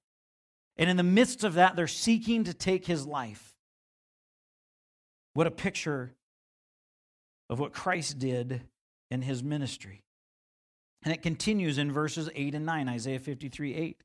[0.77, 3.55] And in the midst of that, they're seeking to take his life.
[5.33, 6.13] What a picture
[7.53, 8.63] of what Christ did
[9.11, 10.01] in his ministry.
[11.03, 14.03] And it continues in verses 8 and 9, Isaiah 53 8.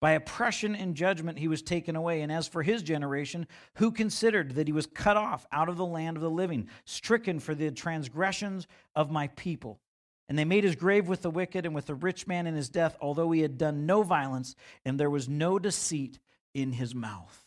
[0.00, 2.20] By oppression and judgment he was taken away.
[2.20, 5.84] And as for his generation, who considered that he was cut off out of the
[5.84, 9.80] land of the living, stricken for the transgressions of my people?
[10.28, 12.68] And they made his grave with the wicked and with the rich man in his
[12.68, 16.20] death, although he had done no violence, and there was no deceit
[16.54, 17.42] in his mouth.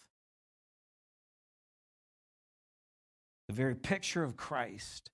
[3.47, 5.11] The very picture of Christ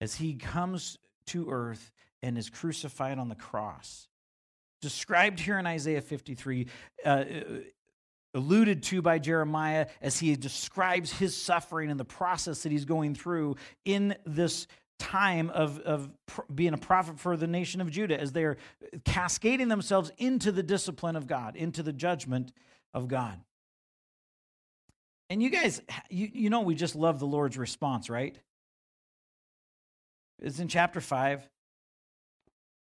[0.00, 1.92] as he comes to earth
[2.22, 4.08] and is crucified on the cross.
[4.80, 6.66] Described here in Isaiah 53,
[7.04, 7.24] uh, uh,
[8.34, 13.14] alluded to by Jeremiah as he describes his suffering and the process that he's going
[13.14, 14.66] through in this
[14.98, 16.10] time of, of
[16.54, 18.56] being a prophet for the nation of Judah as they're
[19.04, 22.52] cascading themselves into the discipline of God, into the judgment
[22.92, 23.40] of God.
[25.30, 28.36] And you guys, you, you know, we just love the Lord's response, right?
[30.40, 31.48] It's in chapter 5.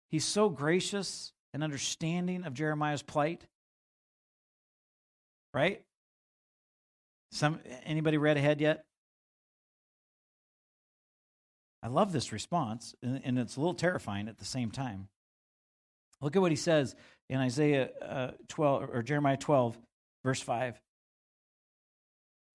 [0.09, 3.45] He's so gracious and understanding of Jeremiah's plight.
[5.53, 5.81] Right?
[7.31, 8.85] Some anybody read ahead yet?
[11.81, 15.09] I love this response, and, and it's a little terrifying at the same time.
[16.21, 16.95] Look at what he says
[17.29, 19.77] in Isaiah uh, 12 or Jeremiah 12,
[20.23, 20.79] verse 5.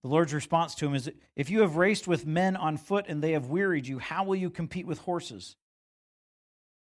[0.03, 3.23] The Lord's response to him is If you have raced with men on foot and
[3.23, 5.57] they have wearied you, how will you compete with horses?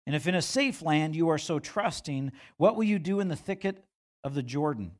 [0.06, 3.28] And if in a safe land you are so trusting, what will you do in
[3.28, 3.84] the thicket
[4.24, 4.92] of the Jordan?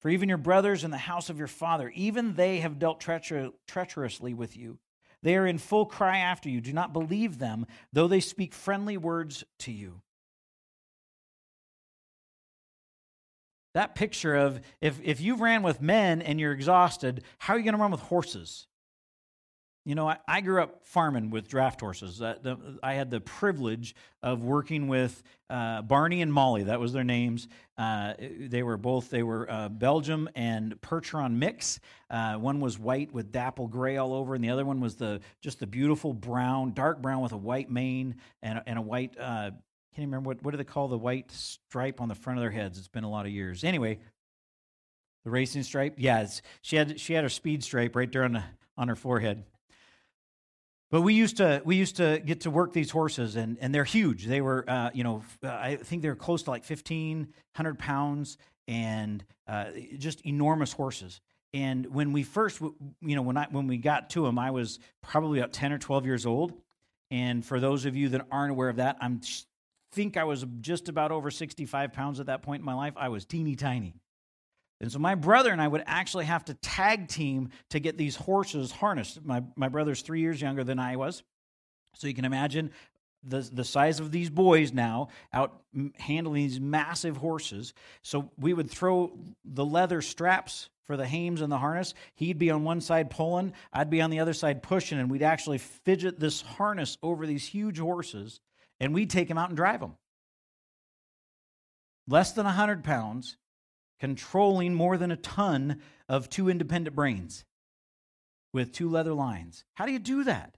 [0.00, 3.52] For even your brothers in the house of your father, even they have dealt treacher-
[3.66, 4.78] treacherously with you.
[5.22, 6.62] They are in full cry after you.
[6.62, 10.00] Do not believe them, though they speak friendly words to you.
[13.74, 17.64] That picture of if, if you've ran with men and you're exhausted, how are you
[17.64, 18.66] going to run with horses?
[19.86, 22.20] You know, I, I grew up farming with draft horses.
[22.20, 26.64] Uh, the, I had the privilege of working with uh, Barney and Molly.
[26.64, 27.48] That was their names.
[27.78, 31.80] Uh, they were both they were uh, Belgium and Percheron mix.
[32.10, 35.20] Uh, one was white with dapple gray all over, and the other one was the
[35.40, 39.50] just the beautiful brown, dark brown with a white mane and, and a white uh,
[40.00, 42.50] can't remember what what do they call the white stripe on the front of their
[42.50, 42.78] heads.
[42.78, 43.64] It's been a lot of years.
[43.64, 43.98] Anyway,
[45.24, 45.94] the racing stripe.
[45.98, 46.26] Yeah,
[46.62, 48.44] she had she had her speed stripe right there on the,
[48.76, 49.44] on her forehead.
[50.90, 53.84] But we used to we used to get to work these horses, and, and they're
[53.84, 54.24] huge.
[54.24, 58.38] They were, uh, you know, uh, I think they're close to like fifteen hundred pounds,
[58.66, 59.66] and uh,
[59.98, 61.20] just enormous horses.
[61.52, 64.78] And when we first, you know, when I when we got to them, I was
[65.02, 66.54] probably about ten or twelve years old.
[67.12, 69.20] And for those of you that aren't aware of that, I'm
[69.92, 72.94] think I was just about over 65 pounds at that point in my life.
[72.96, 73.94] I was teeny tiny.
[74.80, 78.16] And so my brother and I would actually have to tag team to get these
[78.16, 79.24] horses harnessed.
[79.24, 81.22] My, my brother's three years younger than I was.
[81.96, 82.70] So you can imagine
[83.22, 85.60] the, the size of these boys now out
[85.98, 87.74] handling these massive horses.
[88.02, 91.94] So we would throw the leather straps for the hames and the harness.
[92.14, 95.22] He'd be on one side pulling, I'd be on the other side pushing, and we'd
[95.22, 98.40] actually fidget this harness over these huge horses
[98.80, 99.96] and we'd take them out and drive them.
[102.08, 103.36] less than 100 pounds,
[104.00, 107.44] controlling more than a ton of two independent brains
[108.52, 109.64] with two leather lines.
[109.74, 110.56] How do you do that?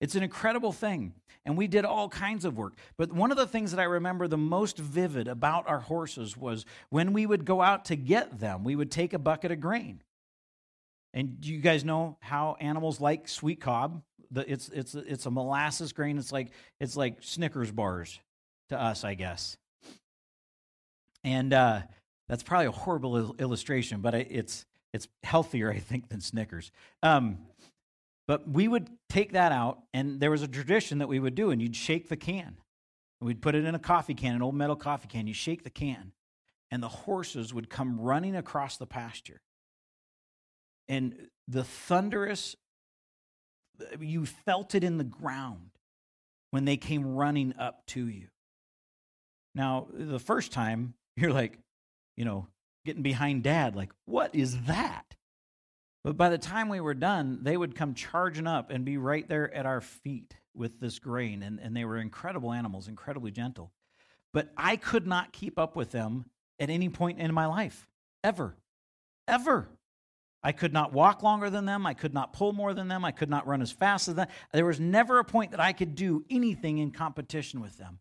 [0.00, 1.14] It's an incredible thing.
[1.44, 2.74] And we did all kinds of work.
[2.96, 6.64] But one of the things that I remember the most vivid about our horses was
[6.88, 10.02] when we would go out to get them, we would take a bucket of grain.
[11.12, 14.02] And you guys know how animals like sweet cob?
[14.34, 16.18] The, it's, it's, it's a molasses grain.
[16.18, 18.18] It's like, it's like Snickers bars
[18.68, 19.56] to us, I guess.
[21.22, 21.82] And uh,
[22.28, 26.72] that's probably a horrible il- illustration, but it's, it's healthier, I think, than Snickers.
[27.02, 27.38] Um,
[28.26, 31.50] but we would take that out, and there was a tradition that we would do,
[31.50, 32.56] and you'd shake the can.
[33.20, 35.26] And We'd put it in a coffee can, an old metal coffee can.
[35.26, 36.12] You shake the can,
[36.70, 39.40] and the horses would come running across the pasture.
[40.88, 42.56] And the thunderous,
[44.00, 45.70] you felt it in the ground
[46.50, 48.28] when they came running up to you.
[49.54, 51.58] Now, the first time, you're like,
[52.16, 52.46] you know,
[52.84, 55.14] getting behind dad, like, what is that?
[56.04, 59.26] But by the time we were done, they would come charging up and be right
[59.26, 61.42] there at our feet with this grain.
[61.42, 63.72] And, and they were incredible animals, incredibly gentle.
[64.34, 66.26] But I could not keep up with them
[66.60, 67.88] at any point in my life,
[68.22, 68.54] ever.
[69.26, 69.68] Ever.
[70.44, 71.86] I could not walk longer than them.
[71.86, 73.02] I could not pull more than them.
[73.02, 74.28] I could not run as fast as them.
[74.52, 77.98] There was never a point that I could do anything in competition with them.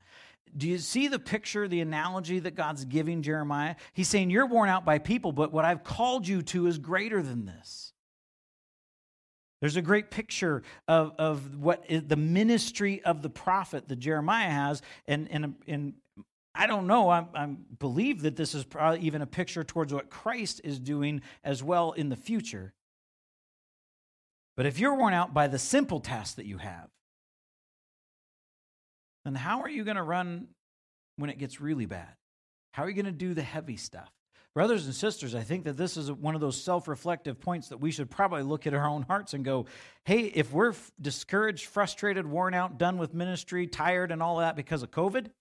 [0.56, 3.76] Do you see the picture, the analogy that God's giving Jeremiah?
[3.94, 7.24] He's saying, You're worn out by people, but what I've called you to is greater
[7.24, 7.94] than this.
[9.62, 14.82] There's a great picture of, of what the ministry of the prophet that Jeremiah has.
[15.08, 15.94] And, and, and
[16.56, 20.10] I don't know, I, I believe that this is probably even a picture towards what
[20.10, 22.74] Christ is doing as well in the future.
[24.56, 26.90] But if you're worn out by the simple tasks that you have,
[29.26, 30.48] then how are you going to run
[31.16, 32.16] when it gets really bad?
[32.72, 34.12] How are you going to do the heavy stuff?
[34.54, 37.78] Brothers and sisters, I think that this is one of those self reflective points that
[37.78, 39.66] we should probably look at our own hearts and go,
[40.06, 44.84] hey, if we're discouraged, frustrated, worn out, done with ministry, tired, and all that because
[44.84, 45.32] of COVID,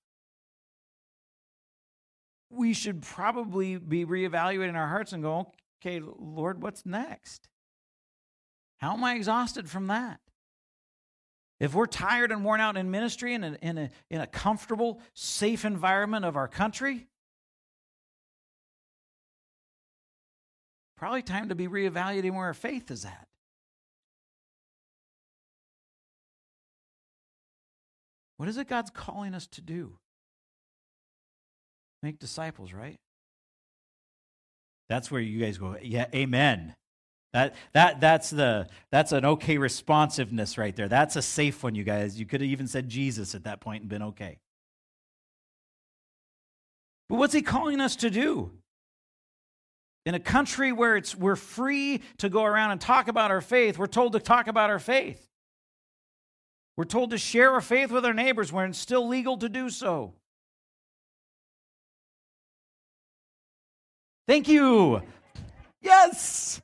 [2.52, 7.48] we should probably be reevaluating our hearts and go, okay, Lord, what's next?
[8.78, 10.20] How am I exhausted from that?
[11.60, 15.00] If we're tired and worn out in ministry and in, in, a, in a comfortable,
[15.14, 17.06] safe environment of our country,
[20.96, 23.28] probably time to be reevaluating where our faith is at.
[28.36, 29.98] What is it God's calling us to do?
[32.02, 32.98] Make disciples, right?
[34.88, 36.74] That's where you guys go, yeah, amen.
[37.32, 40.88] That, that, that's, the, that's an okay responsiveness right there.
[40.88, 42.18] That's a safe one, you guys.
[42.18, 44.38] You could have even said Jesus at that point and been okay.
[47.08, 48.50] But what's he calling us to do?
[50.04, 53.78] In a country where it's, we're free to go around and talk about our faith,
[53.78, 55.26] we're told to talk about our faith.
[56.76, 59.70] We're told to share our faith with our neighbors when it's still legal to do
[59.70, 60.14] so.
[64.26, 65.02] Thank you.
[65.80, 66.62] Yes.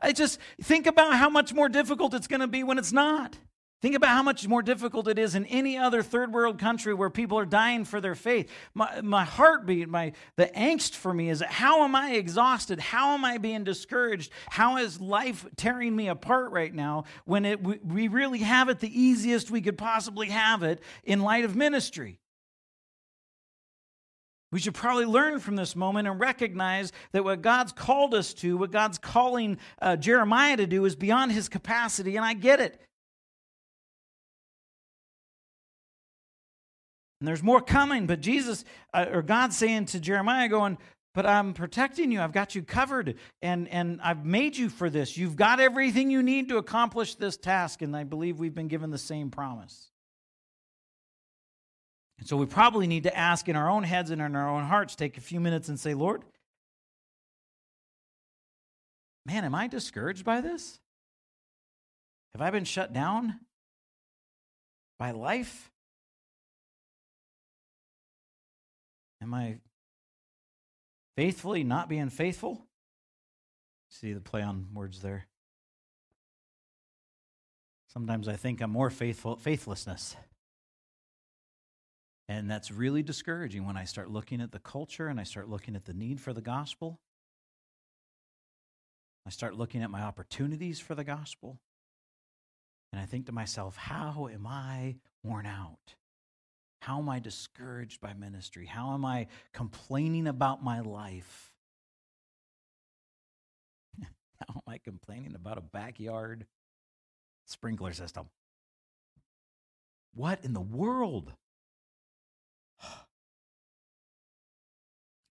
[0.00, 3.38] I just think about how much more difficult it's going to be when it's not.
[3.82, 7.10] Think about how much more difficult it is in any other third world country where
[7.10, 8.50] people are dying for their faith.
[8.74, 12.80] My, my heartbeat, my, the angst for me is how am I exhausted?
[12.80, 14.32] How am I being discouraged?
[14.48, 18.80] How is life tearing me apart right now when it, we, we really have it
[18.80, 22.18] the easiest we could possibly have it in light of ministry?
[24.52, 28.56] We should probably learn from this moment and recognize that what God's called us to,
[28.56, 32.80] what God's calling uh, Jeremiah to do, is beyond his capacity, and I get it.
[37.20, 40.78] And there's more coming, but Jesus, uh, or God saying to Jeremiah, going,
[41.14, 42.20] but I'm protecting you.
[42.20, 45.16] I've got you covered, and, and I've made you for this.
[45.16, 48.90] You've got everything you need to accomplish this task, and I believe we've been given
[48.90, 49.90] the same promise.
[52.18, 54.64] And so we probably need to ask in our own heads and in our own
[54.64, 56.22] hearts, take a few minutes and say, Lord,
[59.26, 60.80] man, am I discouraged by this?
[62.34, 63.40] Have I been shut down
[64.98, 65.70] by life?
[69.22, 69.58] Am I
[71.16, 72.66] faithfully not being faithful?
[73.88, 75.26] See the play on words there.
[77.88, 80.16] Sometimes I think I'm more faithful faithlessness.
[82.28, 85.76] And that's really discouraging when I start looking at the culture and I start looking
[85.76, 86.98] at the need for the gospel.
[89.26, 91.58] I start looking at my opportunities for the gospel.
[92.92, 95.94] And I think to myself, how am I worn out?
[96.80, 98.66] How am I discouraged by ministry?
[98.66, 101.52] How am I complaining about my life?
[104.00, 106.46] How am I complaining about a backyard
[107.46, 108.28] sprinkler system?
[110.14, 111.32] What in the world?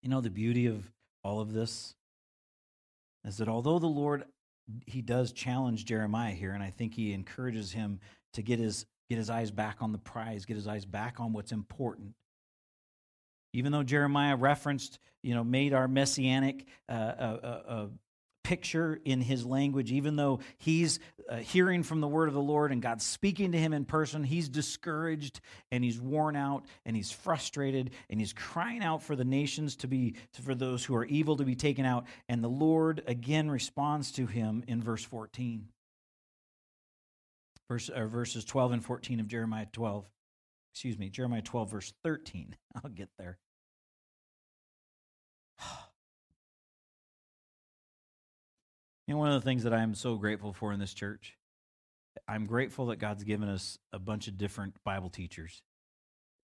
[0.06, 0.92] You know, the beauty of
[1.24, 1.96] all of this
[3.26, 4.24] is that although the Lord,
[4.86, 8.00] he does challenge Jeremiah here, and I think he encourages him
[8.34, 11.34] to get his, get his eyes back on the prize, get his eyes back on
[11.34, 12.14] what's important.
[13.54, 17.88] Even though Jeremiah referenced, you know, made our messianic uh, uh, uh, uh
[18.46, 22.72] picture in his language, even though he's uh, hearing from the word of the Lord
[22.72, 25.42] and God's speaking to him in person, he's discouraged
[25.72, 29.88] and he's worn out and he's frustrated and he's crying out for the nations to
[29.88, 32.06] be, for those who are evil to be taken out.
[32.30, 35.68] And the Lord again responds to him in verse 14.
[37.68, 40.06] Verse, uh, verses 12 and 14 of Jeremiah 12.
[40.72, 42.56] Excuse me, Jeremiah 12, verse 13.
[42.84, 43.40] I'll get there.
[49.08, 51.38] You know, one of the things that I am so grateful for in this church,
[52.28, 55.62] I'm grateful that God's given us a bunch of different Bible teachers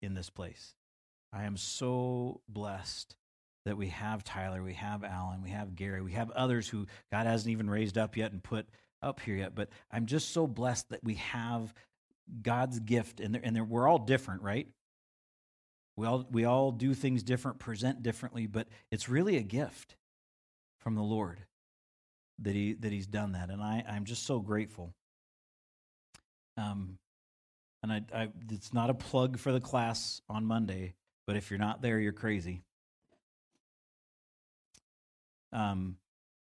[0.03, 0.75] in this place.
[1.33, 3.17] I am so blessed
[3.65, 7.27] that we have Tyler, we have Alan, we have Gary, we have others who God
[7.27, 8.67] hasn't even raised up yet and put
[9.03, 9.55] up here yet.
[9.55, 11.73] But I'm just so blessed that we have
[12.43, 14.69] God's gift, and, and we're all different, right?
[15.97, 19.97] We all, we all do things different, present differently, but it's really a gift
[20.79, 21.45] from the Lord
[22.41, 24.95] that he that he's done that, and I I'm just so grateful.
[26.57, 26.99] Um,
[27.83, 30.95] and I, I it's not a plug for the class on Monday,
[31.27, 32.63] but if you're not there, you're crazy.
[35.53, 35.97] Um,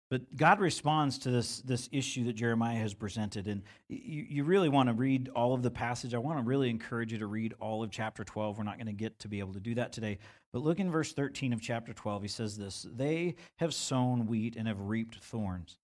[0.09, 3.47] but God responds to this, this issue that Jeremiah has presented.
[3.47, 6.15] And you, you really want to read all of the passage.
[6.15, 8.57] I want to really encourage you to read all of chapter 12.
[8.57, 10.17] We're not going to get to be able to do that today.
[10.51, 12.23] But look in verse 13 of chapter 12.
[12.23, 15.77] He says this They have sown wheat and have reaped thorns.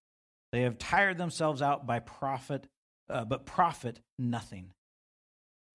[0.51, 2.67] They have tired themselves out by profit,
[3.09, 4.71] uh, but profit nothing.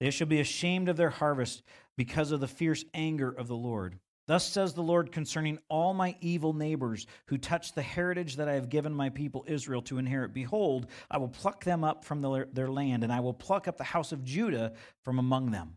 [0.01, 1.63] They shall be ashamed of their harvest
[1.97, 3.99] because of the fierce anger of the Lord.
[4.27, 8.55] Thus says the Lord concerning all my evil neighbors who touch the heritage that I
[8.55, 10.33] have given my people Israel to inherit.
[10.33, 13.77] Behold, I will pluck them up from the, their land, and I will pluck up
[13.77, 14.73] the house of Judah
[15.03, 15.77] from among them.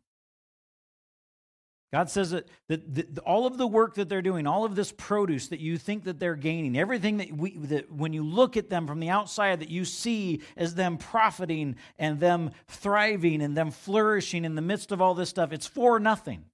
[1.94, 4.92] God says that, that, that, all of the work that they're doing, all of this
[4.92, 8.72] produce that you think that they're gaining, everything that, we, that when you look at
[8.72, 13.70] them from the outside that you see as them profiting and them thriving and them
[13.70, 16.46] flourishing in the midst of all this stuff, it's for nothing.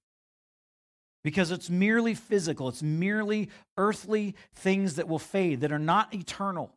[1.24, 6.74] Because it's merely physical, it's merely earthly things that will fade, that are not eternal.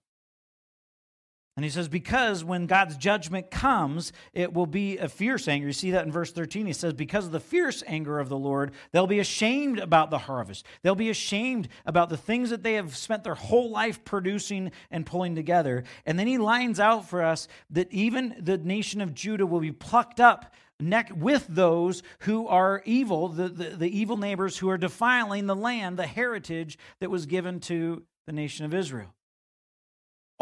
[1.56, 5.68] And he says, because when God's judgment comes, it will be a fierce anger.
[5.68, 6.66] You see that in verse 13.
[6.66, 10.18] He says, because of the fierce anger of the Lord, they'll be ashamed about the
[10.18, 10.66] harvest.
[10.82, 15.06] They'll be ashamed about the things that they have spent their whole life producing and
[15.06, 15.84] pulling together.
[16.08, 19.72] And then he lines out for us that even the nation of Judah will be
[19.72, 24.78] plucked up neck with those who are evil, the, the, the evil neighbors who are
[24.78, 29.14] defiling the land, the heritage that was given to the nation of Israel.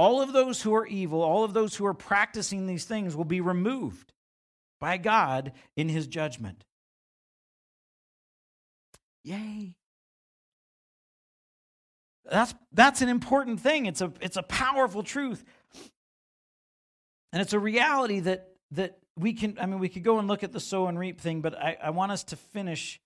[0.01, 3.23] All of those who are evil, all of those who are practicing these things will
[3.23, 4.13] be removed
[4.79, 6.65] by God in his judgment.
[9.23, 9.75] Yay.
[12.25, 13.85] That's, that's an important thing.
[13.85, 15.45] It's a, it's a powerful truth.
[17.31, 20.41] And it's a reality that, that we can, I mean, we could go and look
[20.41, 22.99] at the sow and reap thing, but I, I want us to finish,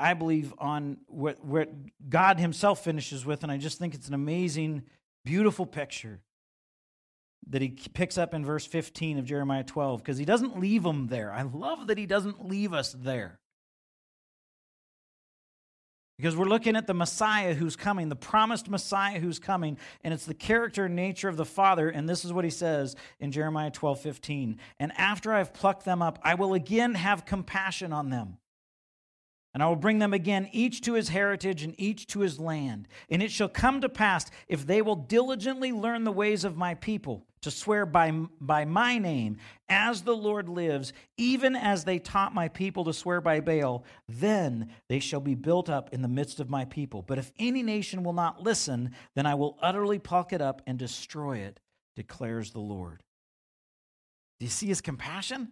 [0.00, 1.68] I believe, on what, what
[2.08, 3.42] God Himself finishes with.
[3.42, 4.84] And I just think it's an amazing,
[5.26, 6.22] beautiful picture
[7.48, 11.08] that he picks up in verse 15 of Jeremiah 12 because he doesn't leave them
[11.08, 11.32] there.
[11.32, 13.38] I love that he doesn't leave us there.
[16.18, 20.26] Because we're looking at the Messiah who's coming, the promised Messiah who's coming, and it's
[20.26, 21.88] the character and nature of the Father.
[21.88, 24.58] And this is what he says in Jeremiah 12 15.
[24.80, 28.38] And after I've plucked them up, I will again have compassion on them
[29.58, 32.86] and I will bring them again, each to his heritage and each to his land.
[33.10, 36.76] And it shall come to pass, if they will diligently learn the ways of my
[36.76, 39.38] people, to swear by, by my name,
[39.68, 44.70] as the Lord lives, even as they taught my people to swear by Baal, then
[44.88, 47.02] they shall be built up in the midst of my people.
[47.02, 50.78] But if any nation will not listen, then I will utterly pluck it up and
[50.78, 51.58] destroy it,
[51.96, 53.02] declares the Lord.
[54.38, 55.50] Do you see his compassion?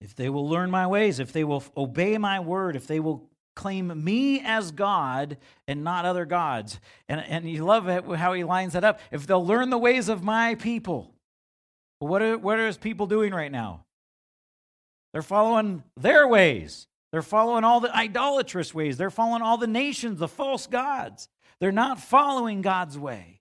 [0.00, 3.28] If they will learn my ways, if they will obey my word, if they will
[3.54, 5.36] claim me as God
[5.68, 6.80] and not other gods.
[7.08, 7.86] And, and you love
[8.16, 9.00] how he lines that up.
[9.10, 11.14] If they'll learn the ways of my people.
[11.98, 13.84] What are, what are his people doing right now?
[15.12, 16.86] They're following their ways.
[17.12, 18.96] They're following all the idolatrous ways.
[18.96, 21.28] They're following all the nations, the false gods.
[21.58, 23.39] They're not following God's way.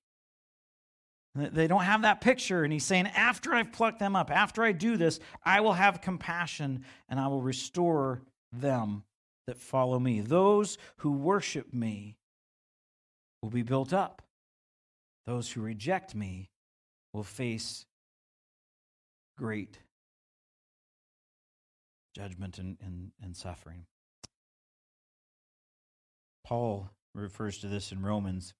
[1.35, 2.63] They don't have that picture.
[2.63, 6.01] And he's saying, after I've plucked them up, after I do this, I will have
[6.01, 9.03] compassion and I will restore them
[9.47, 10.21] that follow me.
[10.21, 12.17] Those who worship me
[13.41, 14.21] will be built up.
[15.27, 16.49] Those who reject me
[17.13, 17.85] will face
[19.37, 19.79] great
[22.15, 23.85] judgment and, and, and suffering.
[26.43, 28.53] Paul refers to this in Romans.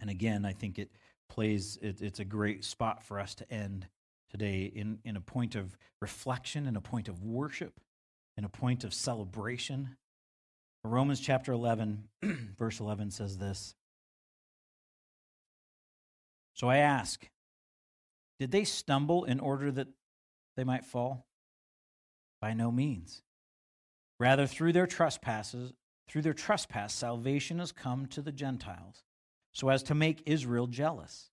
[0.00, 0.90] And again, I think it
[1.34, 3.88] plays, it, it's a great spot for us to end
[4.30, 7.80] today in, in a point of reflection, in a point of worship,
[8.36, 9.96] in a point of celebration.
[10.84, 12.04] Romans chapter 11,
[12.56, 13.74] verse 11 says this
[16.52, 17.28] So I ask,
[18.38, 19.88] did they stumble in order that
[20.56, 21.26] they might fall?
[22.40, 23.22] By no means.
[24.20, 25.72] Rather, through their trespasses,
[26.08, 29.02] through their trespass, salvation has come to the Gentiles,
[29.54, 31.30] so as to make Israel jealous.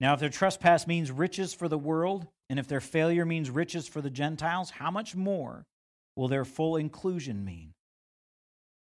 [0.00, 3.86] Now, if their trespass means riches for the world, and if their failure means riches
[3.86, 5.66] for the Gentiles, how much more
[6.16, 7.74] will their full inclusion mean?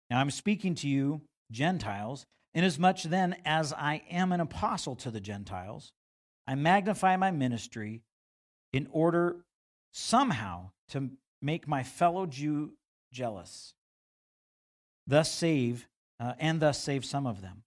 [0.09, 1.21] Now, I'm speaking to you,
[1.51, 5.91] Gentiles, inasmuch then as I am an apostle to the Gentiles,
[6.47, 8.01] I magnify my ministry
[8.73, 9.37] in order
[9.93, 11.11] somehow to
[11.41, 12.73] make my fellow Jew
[13.11, 13.73] jealous,
[15.05, 15.87] thus save,
[16.19, 17.64] uh, and thus save some of them.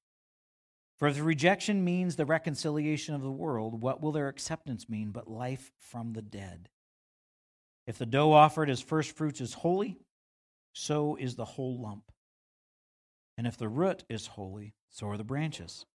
[0.99, 5.11] For if the rejection means the reconciliation of the world, what will their acceptance mean
[5.11, 6.71] but life from the dead?
[7.87, 9.97] If the dough offered as first fruits is holy,
[10.73, 12.11] so is the whole lump.
[13.37, 15.87] And if the root is holy, so are the branches.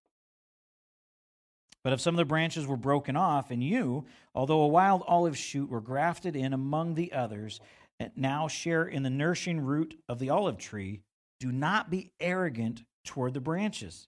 [1.83, 5.37] But if some of the branches were broken off, and you, although a wild olive
[5.37, 7.59] shoot, were grafted in among the others,
[7.99, 11.01] and now share in the nourishing root of the olive tree,
[11.41, 14.07] do not be arrogant toward the branches.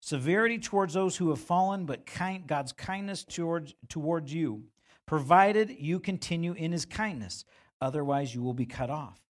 [0.00, 4.64] Severity towards those who have fallen, but kind, God's kindness towards, towards you,
[5.06, 7.44] provided you continue in his kindness.
[7.80, 9.20] Otherwise, you will be cut off.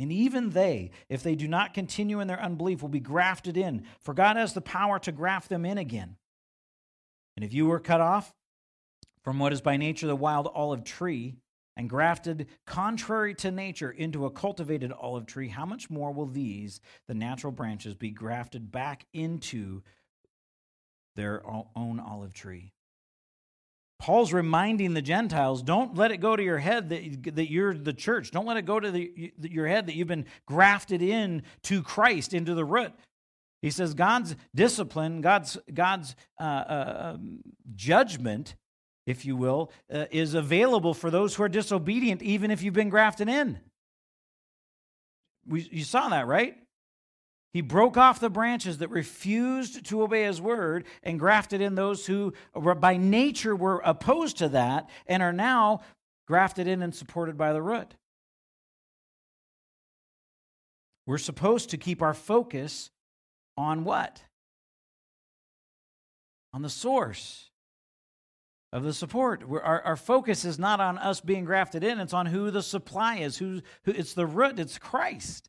[0.00, 3.84] And even they, if they do not continue in their unbelief, will be grafted in,
[4.00, 6.16] for God has the power to graft them in again.
[7.36, 8.34] And if you were cut off
[9.22, 11.36] from what is by nature the wild olive tree,
[11.78, 16.80] and grafted contrary to nature into a cultivated olive tree, how much more will these,
[17.06, 19.80] the natural branches, be grafted back into
[21.14, 22.72] their own olive tree?
[24.00, 27.92] Paul's reminding the Gentiles don't let it go to your head that, that you're the
[27.92, 28.32] church.
[28.32, 32.34] Don't let it go to the, your head that you've been grafted in to Christ,
[32.34, 32.92] into the root.
[33.62, 37.40] He says God's discipline, God's, God's uh, uh, um,
[37.74, 38.56] judgment,
[39.08, 42.90] if you will, uh, is available for those who are disobedient, even if you've been
[42.90, 43.58] grafted in.
[45.46, 46.54] We, you saw that, right?
[47.54, 52.04] He broke off the branches that refused to obey his word and grafted in those
[52.04, 55.80] who were, by nature were opposed to that and are now
[56.26, 57.94] grafted in and supported by the root.
[61.06, 62.90] We're supposed to keep our focus
[63.56, 64.22] on what?
[66.52, 67.47] On the source
[68.72, 69.42] of the support.
[69.48, 73.16] Our, our focus is not on us being grafted in, it's on who the supply
[73.16, 75.48] is, who, who it's the root, it's Christ.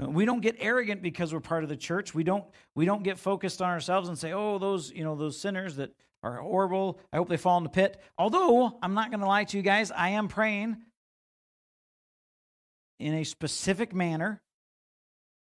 [0.00, 2.14] Uh, we don't get arrogant because we're part of the church.
[2.14, 2.44] We don't
[2.74, 5.90] we don't get focused on ourselves and say, "Oh, those, you know, those sinners that
[6.22, 9.44] are horrible, I hope they fall in the pit." Although, I'm not going to lie
[9.44, 10.78] to you guys, I am praying
[12.98, 14.40] in a specific manner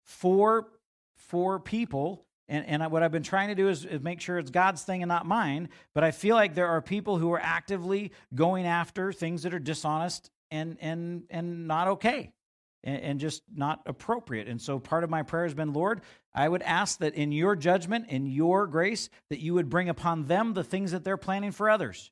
[0.06, 0.70] for
[1.16, 4.50] for people and, and what I've been trying to do is, is, make sure it's
[4.50, 5.70] God's thing and not mine.
[5.93, 9.60] But I feel like there are people who are actively going after things that are
[9.60, 12.34] dishonest and and and not okay
[12.84, 14.47] and, and just not appropriate.
[14.47, 16.02] And so part of my prayer has been, Lord,
[16.34, 20.26] I would ask that in your judgment, in your grace, that you would bring upon
[20.26, 22.12] them the things that they're planning for others.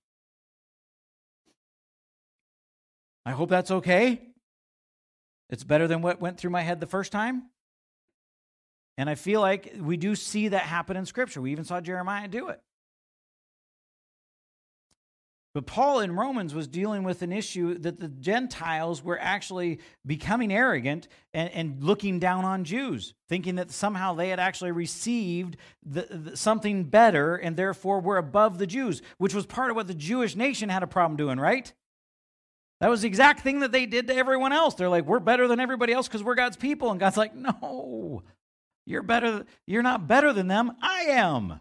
[3.25, 4.21] I hope that's okay.
[5.49, 7.49] It's better than what went through my head the first time.
[8.97, 11.41] And I feel like we do see that happen in Scripture.
[11.41, 12.59] We even saw Jeremiah do it.
[15.57, 20.53] But Paul in Romans was dealing with an issue that the Gentiles were actually becoming
[20.53, 26.07] arrogant and, and looking down on Jews, thinking that somehow they had actually received the,
[26.11, 29.95] the, something better and therefore were above the Jews, which was part of what the
[29.95, 31.73] Jewish nation had a problem doing, right?
[32.79, 34.75] That was the exact thing that they did to everyone else.
[34.75, 36.91] They're like, we're better than everybody else because we're God's people.
[36.91, 38.21] And God's like, no,
[38.87, 39.45] you're better.
[39.65, 40.71] You're not better than them.
[40.81, 41.59] I am.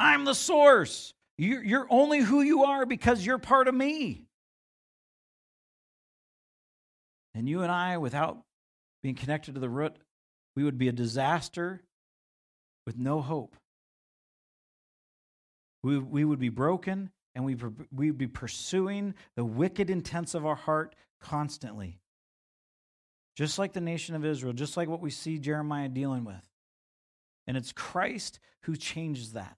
[0.00, 1.14] I'm the source.
[1.36, 4.24] You're only who you are because you're part of me.
[7.32, 8.38] And you and I, without
[9.04, 9.96] being connected to the root,
[10.56, 11.80] we would be a disaster
[12.84, 13.54] with no hope.
[15.84, 17.56] We, we would be broken and we,
[17.94, 22.00] we would be pursuing the wicked intents of our heart constantly.
[23.38, 26.42] Just like the nation of Israel, just like what we see Jeremiah dealing with.
[27.46, 29.56] And it's Christ who changes that.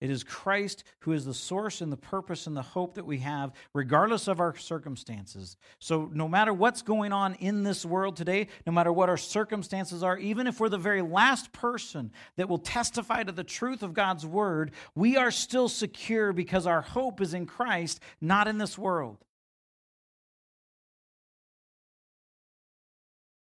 [0.00, 3.18] It is Christ who is the source and the purpose and the hope that we
[3.18, 5.56] have, regardless of our circumstances.
[5.78, 10.02] So, no matter what's going on in this world today, no matter what our circumstances
[10.02, 13.94] are, even if we're the very last person that will testify to the truth of
[13.94, 18.76] God's word, we are still secure because our hope is in Christ, not in this
[18.76, 19.24] world.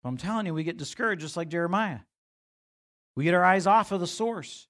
[0.07, 1.99] I'm telling you, we get discouraged just like Jeremiah.
[3.15, 4.67] We get our eyes off of the source.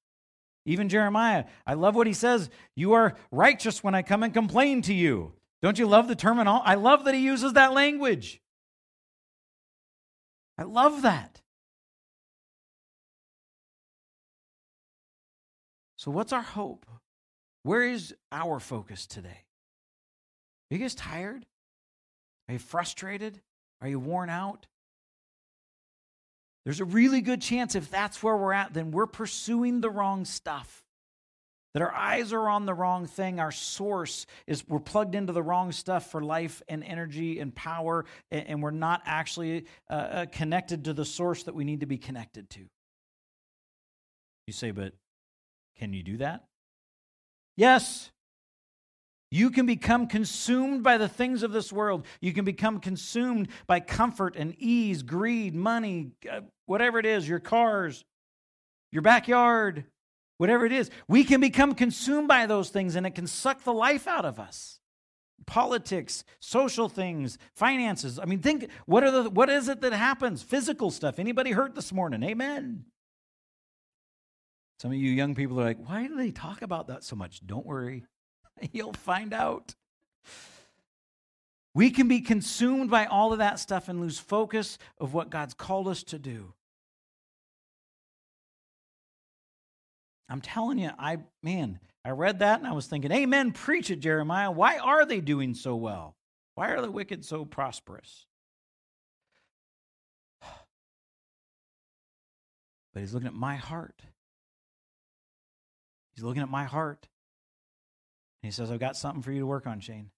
[0.65, 2.49] Even Jeremiah, I love what he says.
[2.75, 5.33] You are righteous when I come and complain to you.
[5.61, 6.61] Don't you love the terminal?
[6.63, 8.41] I love that he uses that language.
[10.57, 11.41] I love that.
[15.95, 16.85] So, what's our hope?
[17.63, 19.45] Where is our focus today?
[20.69, 21.45] Are you guys tired?
[22.47, 23.41] Are you frustrated?
[23.81, 24.67] Are you worn out?
[26.68, 30.26] There's a really good chance if that's where we're at, then we're pursuing the wrong
[30.26, 30.84] stuff.
[31.74, 33.39] That our eyes are on the wrong thing.
[33.39, 38.03] Our source is we're plugged into the wrong stuff for life and energy and power,
[38.32, 41.97] and we're not actually uh, uh, connected to the source that we need to be
[41.97, 42.65] connected to.
[44.47, 44.91] You say, but
[45.78, 46.47] can you do that?
[47.55, 48.11] Yes.
[49.32, 52.05] You can become consumed by the things of this world.
[52.20, 57.39] You can become consumed by comfort and ease, greed, money, uh, whatever it is, your
[57.39, 58.05] cars,
[58.91, 59.86] your backyard,
[60.38, 60.91] whatever it is.
[61.07, 64.39] We can become consumed by those things and it can suck the life out of
[64.39, 64.80] us.
[65.45, 68.20] Politics, social things, finances.
[68.20, 70.43] I mean, think what are the what is it that happens?
[70.43, 71.20] Physical stuff.
[71.20, 72.22] Anybody hurt this morning?
[72.24, 72.86] Amen.
[74.80, 77.45] Some of you young people are like, why do they talk about that so much?
[77.45, 78.05] Don't worry.
[78.72, 79.74] You'll find out.
[81.78, 85.53] We can be consumed by all of that stuff and lose focus of what God's
[85.53, 86.53] called us to do.
[90.28, 93.99] I'm telling you, I man, I read that and I was thinking, Amen, preach it,
[93.99, 94.49] Jeremiah.
[94.49, 96.15] Why are they doing so well?
[96.55, 98.25] Why are the wicked so prosperous?
[102.91, 104.01] But he's looking at my heart.
[106.15, 107.07] He's looking at my heart.
[108.41, 110.09] And He says, I've got something for you to work on, Shane.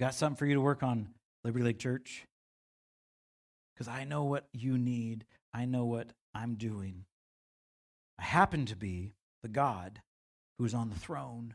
[0.00, 1.08] Got something for you to work on,
[1.44, 2.24] Liberty Lake Church.
[3.74, 5.26] Because I know what you need.
[5.52, 7.04] I know what I'm doing.
[8.18, 10.00] I happen to be the God
[10.58, 11.54] who's on the throne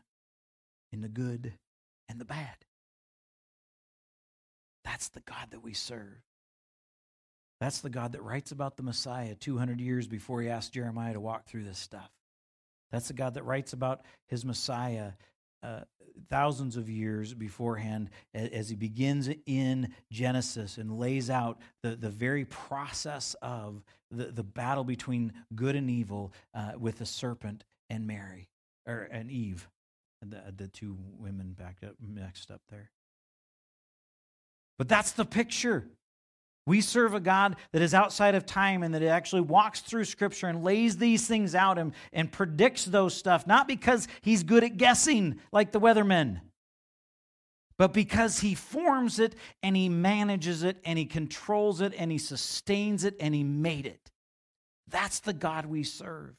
[0.92, 1.54] in the good
[2.08, 2.54] and the bad.
[4.84, 6.22] That's the God that we serve.
[7.60, 11.20] That's the God that writes about the Messiah 200 years before he asked Jeremiah to
[11.20, 12.10] walk through this stuff.
[12.92, 15.12] That's the God that writes about his Messiah
[15.62, 15.80] uh,
[16.28, 22.44] thousands of years beforehand as he begins in Genesis and lays out the, the very
[22.44, 28.48] process of the, the battle between good and evil uh, with the serpent and Mary,
[28.86, 29.68] or and Eve,
[30.22, 32.90] the, the two women backed up, mixed up there.
[34.78, 35.88] But that's the picture.
[36.66, 40.48] We serve a God that is outside of time and that actually walks through Scripture
[40.48, 44.76] and lays these things out and, and predicts those stuff, not because he's good at
[44.76, 46.40] guessing like the weathermen,
[47.78, 52.18] but because he forms it and he manages it and he controls it and he
[52.18, 54.10] sustains it and he made it.
[54.88, 56.34] That's the God we serve.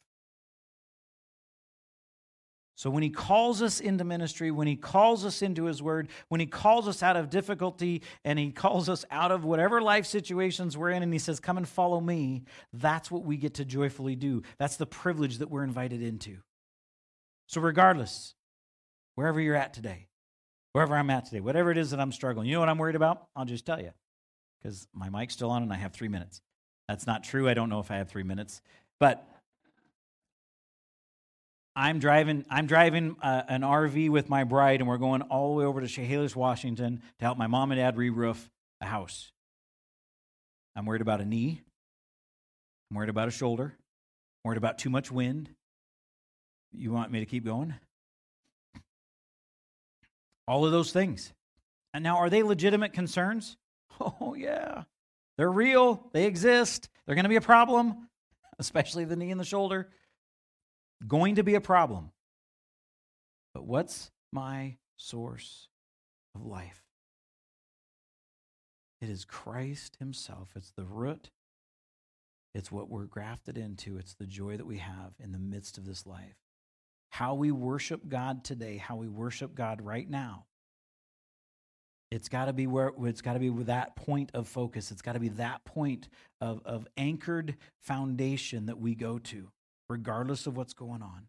[2.78, 6.39] So when he calls us into ministry, when he calls us into his word, when
[6.39, 10.78] he calls us out of difficulty and he calls us out of whatever life situations
[10.78, 14.15] we're in and he says, Come and follow me, that's what we get to joyfully
[14.15, 14.43] do.
[14.59, 16.38] That's the privilege that we're invited into.
[17.47, 18.36] So, regardless,
[19.15, 20.07] wherever you're at today,
[20.73, 22.95] wherever I'm at today, whatever it is that I'm struggling, you know what I'm worried
[22.95, 23.25] about?
[23.36, 23.89] I'll just tell you
[24.61, 26.41] because my mic's still on and I have three minutes.
[26.88, 27.49] That's not true.
[27.49, 28.61] I don't know if I have three minutes.
[28.99, 29.28] But
[31.78, 32.43] I'm driving.
[32.49, 35.80] I'm driving uh, an RV with my bride, and we're going all the way over
[35.80, 38.49] to Chehalis, Washington, to help my mom and dad re-roof
[38.82, 39.32] a house.
[40.75, 41.61] I'm worried about a knee.
[42.89, 43.75] I'm worried about a shoulder.
[43.75, 45.51] I'm worried about too much wind.
[46.71, 47.75] You want me to keep going?
[50.47, 51.32] All of those things.
[51.93, 53.55] And now, are they legitimate concerns?
[53.99, 54.84] Oh, yeah.
[55.38, 56.07] They're real.
[56.13, 56.88] They exist.
[57.05, 58.09] They're going to be a problem,
[58.59, 59.89] especially the knee and the shoulder.
[61.06, 62.12] Going to be a problem.
[63.54, 65.68] But what's my source
[66.34, 66.84] of life?
[69.02, 70.50] It is Christ Himself.
[70.56, 71.30] It's the root.
[72.56, 73.98] It's what we're grafted into.
[73.98, 76.36] It's the joy that we have in the midst of this life.
[77.12, 80.45] How we worship God today, how we worship God right now,
[82.10, 84.91] it's got to be where it's got to be with that point of focus.
[84.91, 86.08] It's got to be that point
[86.39, 89.52] of, of anchored foundation that we go to,
[89.89, 91.27] regardless of what's going on.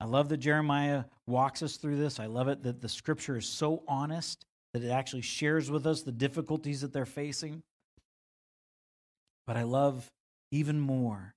[0.00, 2.20] I love that Jeremiah walks us through this.
[2.20, 6.02] I love it that the scripture is so honest that it actually shares with us
[6.02, 7.62] the difficulties that they're facing.
[9.46, 10.10] But I love
[10.50, 11.34] even more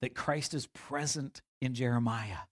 [0.00, 2.46] that Christ is present in Jeremiah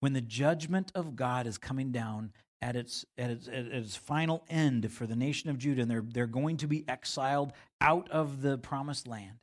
[0.00, 2.32] when the judgment of God is coming down
[2.62, 6.04] at its, at its, at its final end for the nation of Judah, and they're,
[6.06, 9.38] they're going to be exiled out of the promised land,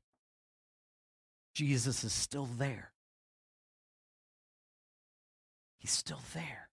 [1.54, 2.92] Jesus is still there.
[5.80, 6.70] He's still there.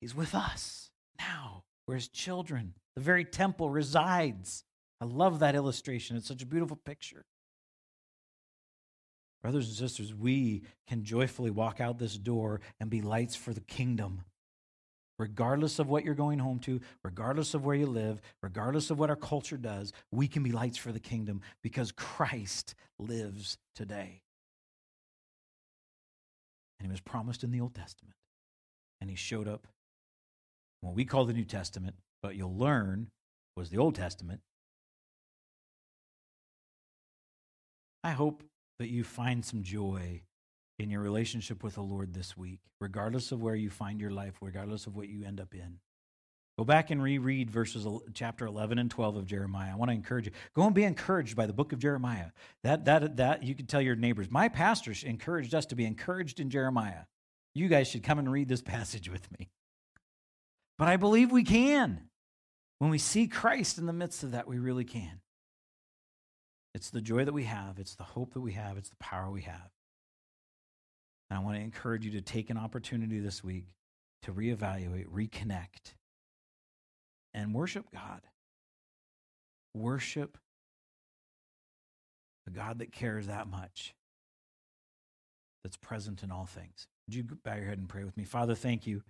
[0.00, 1.64] He's with us now.
[1.86, 2.74] We're his children.
[2.94, 4.64] The very temple resides.
[5.00, 6.16] I love that illustration.
[6.16, 7.24] It's such a beautiful picture.
[9.44, 13.60] Brothers and sisters, we can joyfully walk out this door and be lights for the
[13.60, 14.22] kingdom.
[15.18, 19.10] Regardless of what you're going home to, regardless of where you live, regardless of what
[19.10, 24.22] our culture does, we can be lights for the kingdom because Christ lives today.
[26.80, 28.16] And he was promised in the Old Testament.
[29.02, 29.66] And he showed up
[30.80, 33.08] what we call the New Testament, but you'll learn
[33.58, 34.40] was the Old Testament.
[38.02, 38.42] I hope
[38.78, 40.22] that you find some joy
[40.78, 44.34] in your relationship with the Lord this week, regardless of where you find your life,
[44.40, 45.78] regardless of what you end up in.
[46.58, 49.72] Go back and reread verses chapter 11 and 12 of Jeremiah.
[49.72, 50.32] I want to encourage you.
[50.54, 52.30] Go and be encouraged by the book of Jeremiah.
[52.62, 54.30] That that that you can tell your neighbors.
[54.30, 57.06] My pastor encouraged us to be encouraged in Jeremiah.
[57.56, 59.50] You guys should come and read this passage with me.
[60.78, 62.08] But I believe we can.
[62.78, 65.20] When we see Christ in the midst of that, we really can.
[66.74, 69.30] It's the joy that we have, it's the hope that we have, it's the power
[69.30, 69.70] we have.
[71.30, 73.66] And I want to encourage you to take an opportunity this week
[74.22, 75.94] to reevaluate, reconnect,
[77.32, 78.20] and worship God.
[79.74, 80.38] Worship
[82.46, 83.94] a God that cares that much,
[85.62, 86.86] that's present in all things.
[87.06, 88.24] Would you bow your head and pray with me?
[88.24, 89.02] Father, thank you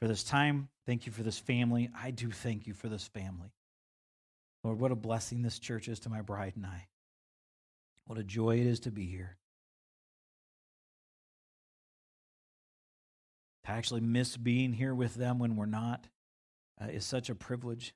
[0.00, 0.68] for this time.
[0.86, 1.90] Thank you for this family.
[2.00, 3.52] I do thank you for this family.
[4.62, 6.86] Lord, what a blessing this church is to my bride and I.
[8.06, 9.36] What a joy it is to be here.
[13.64, 16.08] To actually miss being here with them when we're not
[16.80, 17.94] uh, is such a privilege.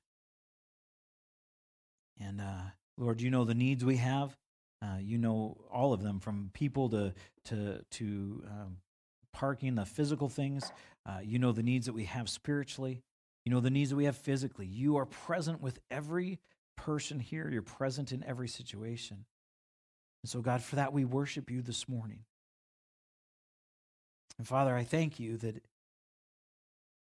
[2.19, 2.61] And uh,
[2.97, 4.35] Lord, you know the needs we have.
[4.83, 7.13] Uh, you know all of them, from people to
[7.45, 8.77] to to um,
[9.31, 10.71] parking, the physical things.
[11.05, 13.01] Uh, you know the needs that we have spiritually.
[13.45, 14.65] You know the needs that we have physically.
[14.65, 16.39] You are present with every
[16.75, 17.49] person here.
[17.49, 19.25] You're present in every situation.
[20.23, 22.19] And so, God, for that we worship you this morning.
[24.37, 25.63] And Father, I thank you that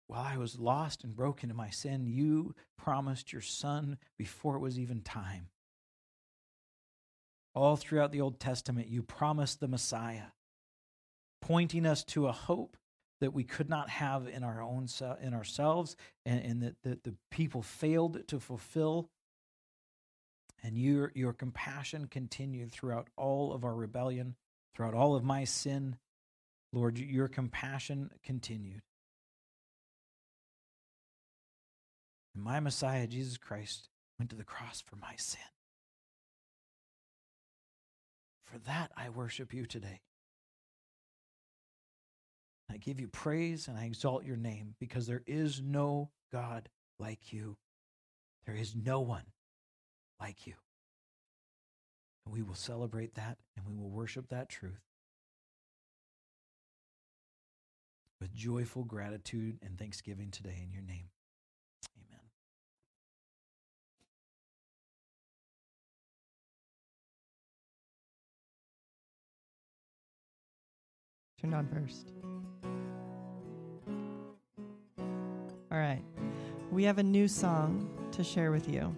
[0.06, 4.60] while I was lost and broken in my sin, you promised your Son before it
[4.60, 5.46] was even time.
[7.54, 10.32] All throughout the Old Testament, you promised the Messiah,
[11.40, 12.76] pointing us to a hope
[13.20, 14.88] that we could not have in our own
[15.22, 19.08] in ourselves, and, and that, that the people failed to fulfill.
[20.62, 24.36] And your, your compassion continued throughout all of our rebellion,
[24.74, 25.96] throughout all of my sin.
[26.72, 28.82] Lord, your compassion continued.
[32.34, 33.88] And my Messiah, Jesus Christ,
[34.18, 35.40] went to the cross for my sin.
[38.44, 40.00] For that, I worship you today.
[42.70, 46.68] I give you praise and I exalt your name because there is no God
[46.98, 47.56] like you.
[48.46, 49.24] There is no one
[50.20, 50.54] like you.
[52.24, 54.80] And we will celebrate that and we will worship that truth
[58.20, 61.08] with joyful gratitude and thanksgiving today in your name.
[61.96, 62.20] Amen.
[71.40, 72.12] Turn on first.
[75.72, 76.02] All right.
[76.70, 78.94] We have a new song to share with you.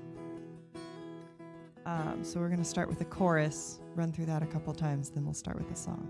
[1.84, 5.10] Um, so we're going to start with a chorus, run through that a couple times,
[5.10, 6.08] then we'll start with the song.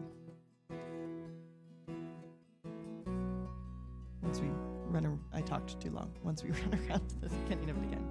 [4.22, 4.48] Once we
[4.88, 6.12] run, I talked too long.
[6.22, 8.08] Once we run around to the beginning of it again.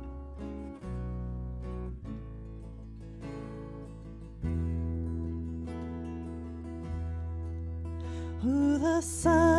[8.41, 9.50] Who the sun?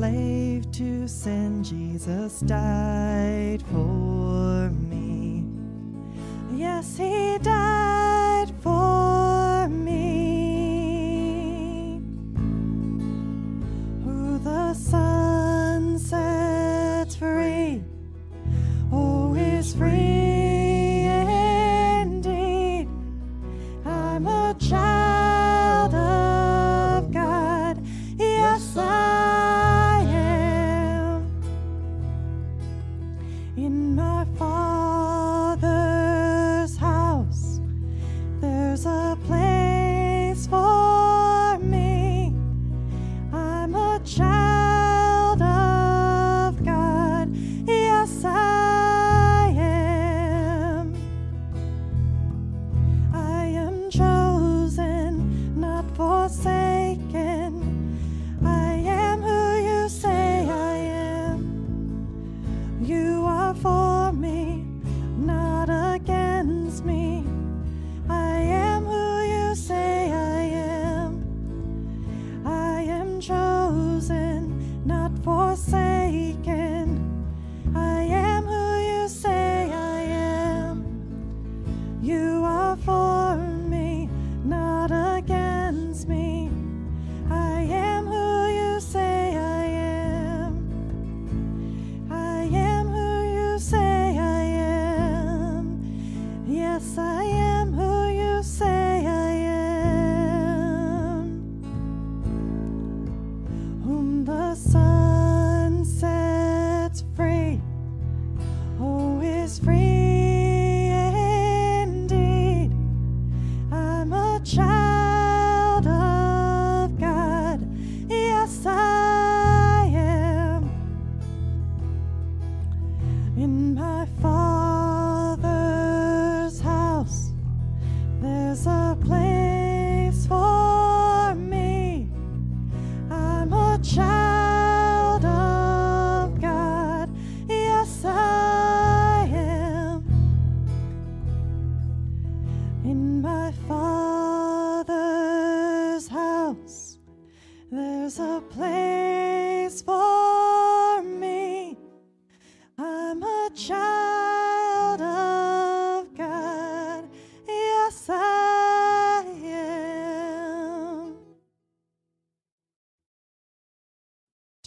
[0.00, 3.89] slave to sin, Jesus died for.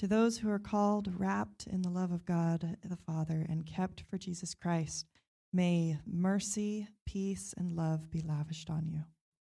[0.04, 4.04] To those who are called, wrapped in the love of God the Father, and kept
[4.10, 5.06] for Jesus Christ,
[5.54, 9.04] may mercy, peace, and love be lavished on you.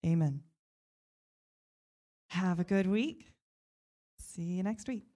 [0.09, 0.45] Amen.
[2.29, 3.33] Have a good week.
[4.21, 5.14] See you next week.